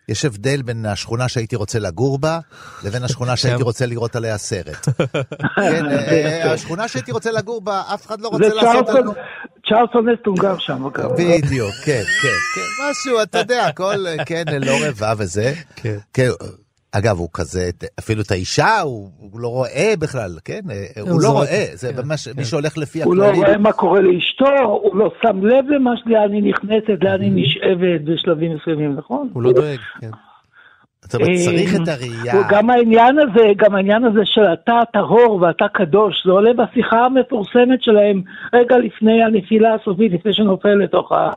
[0.10, 2.40] יש הבדל בין השכונה שהייתי רוצה לגור בה,
[2.84, 4.88] לבין השכונה שהייתי רוצה לראות עליה סרט.
[5.56, 8.88] כן, אה, השכונה שהייתי רוצה לגור בה, אף אחד לא רוצה לעשות...
[9.70, 11.12] צ'רלסון אסטון גר שם, אגב.
[11.18, 15.54] בדיוק, כן, כן, כן, משהו, אתה יודע, הכל, כן, לא רבע וזה.
[15.76, 15.98] כן.
[16.92, 17.70] כן, אגב, הוא כזה,
[18.00, 20.60] אפילו את האישה הוא, הוא לא רואה בכלל, כן?
[20.66, 22.38] הוא, הוא לא זורק, רואה, זה כן, ממש, כן.
[22.38, 23.46] מי שהולך לפי הוא לא הכללים.
[23.46, 28.02] רואה מה קורה לאשתו, הוא לא שם לב למה לאן היא נכנסת, לאן היא נשאבת
[28.02, 29.30] בשלבים מסוימים, נכון?
[29.34, 30.10] הוא לא דואג, כן.
[31.02, 32.48] זאת אומרת, צריך את אה, הראייה.
[32.50, 37.84] גם העניין הזה, גם העניין הזה של אתה טהור ואתה קדוש, זה עולה בשיחה המפורסמת
[37.84, 38.22] שלהם
[38.54, 41.30] רגע לפני הנפילה הסופית, לפני שנופל לתוך, ה,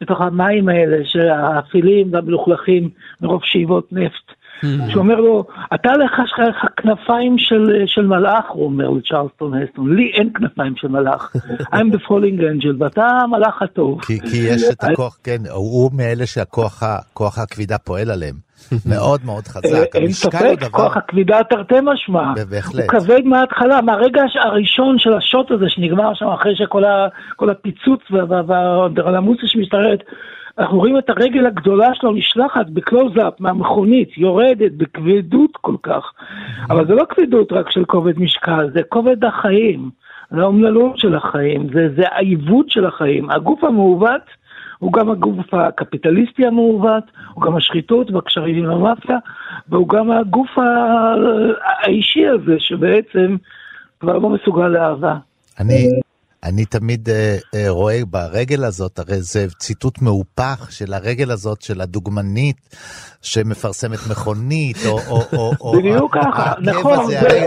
[0.00, 2.90] לתוך המים האלה, שהאפילים והמלוכלכים
[3.20, 4.41] מרוב שאיבות נפט.
[4.90, 5.44] שהוא אומר לו,
[5.74, 10.72] אתה לך יש לך כנפיים של, של מלאך, הוא אומר לצ'רלסטון הסטון, לי אין כנפיים
[10.76, 11.32] של מלאך,
[11.74, 14.00] I'm the falling angel, ואתה המלאך הטוב.
[14.04, 16.82] כי, כי יש את הכוח, כן, הוא מאלה שהכוח
[17.38, 18.34] הכבידה פועל עליהם.
[18.92, 19.64] מאוד מאוד חזק.
[19.94, 20.68] אין המשקל הוא ספק, דבר...
[20.78, 22.32] כוח הכבידה תרתי משמע.
[22.50, 22.74] בהחלט.
[22.92, 28.42] הוא כבד מההתחלה, מהרגע הראשון של השוט הזה שנגמר שם אחרי שכל הפיצוץ וה- וה-
[28.46, 29.98] והאנדרלמוסיה שמשתררת,
[30.58, 36.12] אנחנו רואים את הרגל הגדולה שלו נשלחת בקלוז-אפ מהמכונית, יורדת בכבדות כל כך.
[36.70, 39.90] אבל זה לא כבדות רק של כובד משקל, זה כובד החיים,
[40.30, 43.30] זה האומללות של החיים, זה, זה העיוות של החיים.
[43.30, 44.22] הגוף המעוות
[44.78, 49.18] הוא גם הגוף הקפיטליסטי המעוות, הוא גם השחיתות והקשרים עם המאפיה,
[49.68, 51.14] והוא גם הגוף ה-
[51.64, 53.36] האישי הזה שבעצם
[54.00, 55.16] כבר לא מסוגל לאהבה.
[55.60, 56.00] אני,
[56.44, 61.80] אני תמיד אה, אה, רואה ברגל הזאת, הרי זה ציטוט מהופך של הרגל הזאת של
[61.80, 62.56] הדוגמנית
[63.22, 64.98] שמפרסמת מכונית, או...
[65.08, 67.46] או, או, או בדיוק ככה, נכון, הזה, זה- הרי, אה,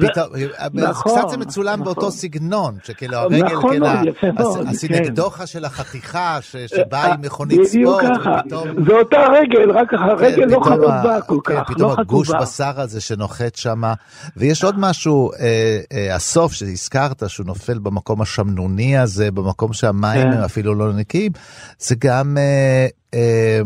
[0.00, 0.26] זה- פתאום,
[0.58, 1.84] אה, נכון, קצת זה מצולם נכון.
[1.84, 4.68] באותו סגנון, שכאילו הרגל, נכון כאילו, יפה מאוד, כן.
[4.68, 8.84] הסינקדוחה של החתיכה, ש- שבאה עם מכונית בדיוק ספורט, ככה, ופתאום...
[8.86, 12.30] זה אותה רגל, רק הרגל כן, לא פתאום חדובה כל כן, כך, פתאום לא הגוש.
[12.40, 13.82] בשר הזה שנוחת שם.
[14.36, 15.38] ויש עוד משהו, אה,
[15.92, 20.32] אה, הסוף שהזכרת, שהוא נופל במקום השמנוני הזה, במקום שהמים כן.
[20.32, 21.32] הם אפילו לא נקיים,
[21.78, 23.60] זה גם אה, אה,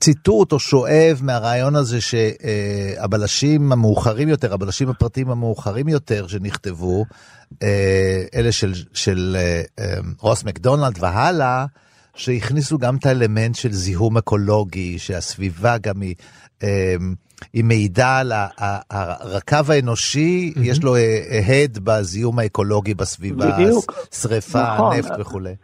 [0.00, 7.04] ציטוט או שואב מהרעיון הזה שהבלשים המאוחרים יותר, הבלשים הפרטיים המאוחרים יותר שנכתבו,
[7.62, 11.66] אה, אלה של, של אה, אה, רוס מקדונלד והלאה,
[12.14, 16.14] שהכניסו גם את האלמנט של זיהום אקולוגי, שהסביבה גם היא,
[16.62, 16.96] אה,
[17.52, 18.32] היא מעידה על
[18.90, 21.00] הרקב האנושי, יש לו אה,
[21.46, 23.92] הד בזיהום האקולוגי בסביבה, בדיוק.
[24.10, 24.96] שריפה, נכון.
[24.96, 25.54] נפט וכולי.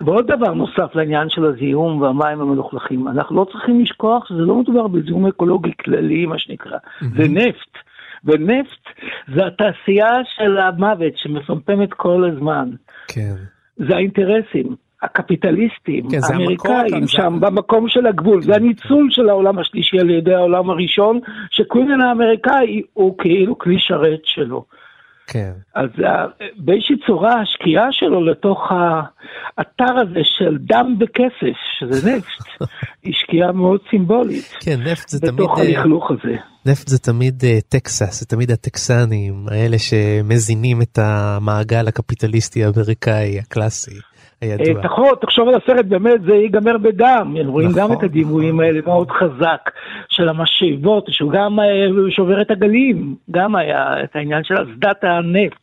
[0.00, 4.86] ועוד דבר נוסף לעניין של הזיהום והמים המלוכלכים, אנחנו לא צריכים לשכוח שזה לא מדובר
[4.88, 7.78] בזיהום אקולוגי כללי, מה שנקרא, זה נפט.
[8.24, 8.84] ונפט
[9.34, 12.70] זה התעשייה של המוות שמפמפמת כל הזמן.
[13.08, 13.34] כן.
[13.76, 14.76] זה האינטרסים.
[15.02, 20.10] הקפיטליסטים, כן, זה האמריקאים, זה- שם במקום של הגבול, זה הניצול של העולם השלישי על
[20.10, 24.64] ידי העולם הראשון, שקווינן האמריקאי הוא כאילו כלי שרת שלו.
[25.26, 25.50] כן.
[25.74, 26.26] אז אה,
[26.56, 32.68] באיזושהי צורה השקיעה שלו לתוך האתר הזה של דם בכסף, שזה נפט,
[33.02, 34.52] היא שקיעה מאוד סימבולית.
[34.60, 35.34] כן, נפט זה תמיד...
[35.34, 36.36] בתוך אה, הלכלוך הזה.
[36.66, 43.98] נפט זה תמיד אה, טקסס, זה תמיד הטקסנים, האלה שמזינים את המעגל הקפיטליסטי האמריקאי הקלאסי,
[44.42, 44.66] הידוע.
[44.76, 48.80] אה, תחשוב, תחשוב על הסרט, באמת זה ייגמר בדם, רואים גם נכון, את הדימויים האלה
[48.86, 49.70] מאוד חזק
[50.08, 55.62] של המשאבות, שהוא גם אה, שובר את הגלים, גם היה את העניין של אסדת הנפט,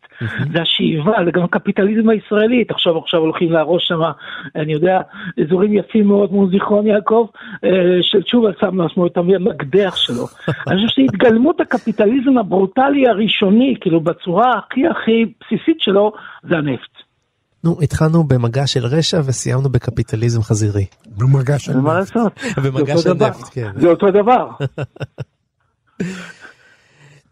[0.54, 4.00] זה השאיבה, זה גם הקפיטליזם הישראלי, תחשוב עכשיו הולכים להרוס שם,
[4.56, 5.02] אני יודע,
[5.42, 7.28] אזורים יפים מאוד מול זיכרון יעקב,
[7.64, 7.70] אה,
[8.02, 10.26] של תשובה שם לעצמו את המקדח שלו.
[10.68, 16.12] אני חושב שהתגלמות הקפיטליזם הברוטלי הראשוני, כאילו בצורה הכי הכי בסיסית שלו,
[16.44, 16.99] זה הנפט.
[17.64, 20.86] נו, התחלנו במגע של רשע וסיימנו בקפיטליזם חזירי.
[21.18, 22.16] במגע של מה נפט.
[22.16, 22.34] לעשות?
[22.64, 23.30] במגע זה של אותו דבר.
[23.30, 23.72] נפט, כן.
[23.76, 24.50] זה אותו דבר.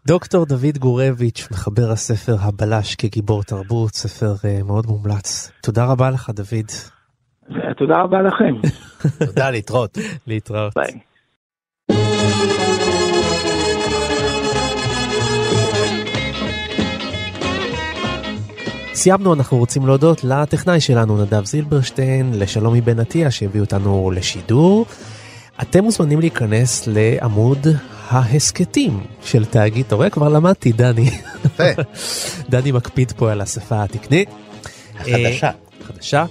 [0.06, 5.50] דוקטור דוד גורביץ', מחבר הספר הבלש כגיבור תרבות, ספר אה, מאוד מומלץ.
[5.62, 6.70] תודה רבה לך, דוד.
[7.78, 8.54] תודה רבה לכם.
[9.26, 9.98] תודה, להתראות.
[10.26, 10.72] להתראות.
[10.76, 10.98] ביי.
[18.98, 24.86] סיימנו, אנחנו רוצים להודות לטכנאי שלנו, נדב זילברשטיין, לשלום מבן עטיה שהביא אותנו לשידור.
[25.62, 27.66] אתם מוזמנים להיכנס לעמוד
[28.08, 30.10] ההסכתים של תאגיד, אתה רואה?
[30.10, 31.10] כבר למדתי, דני.
[32.50, 34.28] דני מקפיד פה על השפה התקנית.
[35.00, 35.46] החדשה.
[35.46, 36.24] אה, חדשה.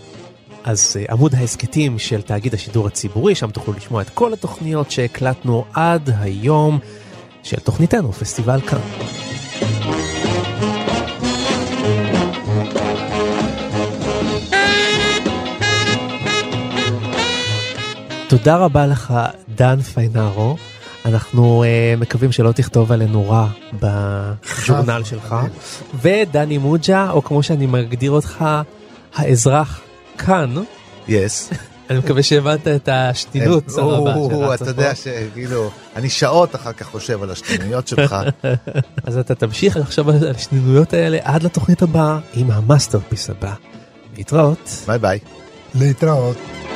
[0.64, 5.66] אז אה, עמוד ההסכתים של תאגיד השידור הציבורי, שם תוכלו לשמוע את כל התוכניות שהקלטנו
[5.74, 6.80] עד היום
[7.44, 8.80] של תוכניתנו, פסטיבל כאן.
[18.28, 19.14] תודה רבה לך,
[19.56, 20.58] דן פיינארו.
[21.06, 25.36] אנחנו uh, מקווים שלא תכתוב עלינו רע בז'ורנל שלך.
[26.02, 28.46] ודני מוג'ה, או כמו שאני מגדיר אותך,
[29.16, 29.82] האזרח
[30.18, 30.56] כאן,
[31.08, 31.50] yes.
[31.90, 34.96] אני מקווה שהבנת את השנינות הרבה או, שרצה אתה יודע.
[34.96, 38.16] שכאילו, אני שעות אחר כך חושב על השטויות שלך.
[39.08, 43.54] אז אתה תמשיך לחשוב על השנינויות האלה עד לתוכנית הבאה עם ה masterpiece הבא.
[44.18, 44.84] להתראות.
[44.88, 45.20] ביי ביי.
[45.76, 46.67] להתראות.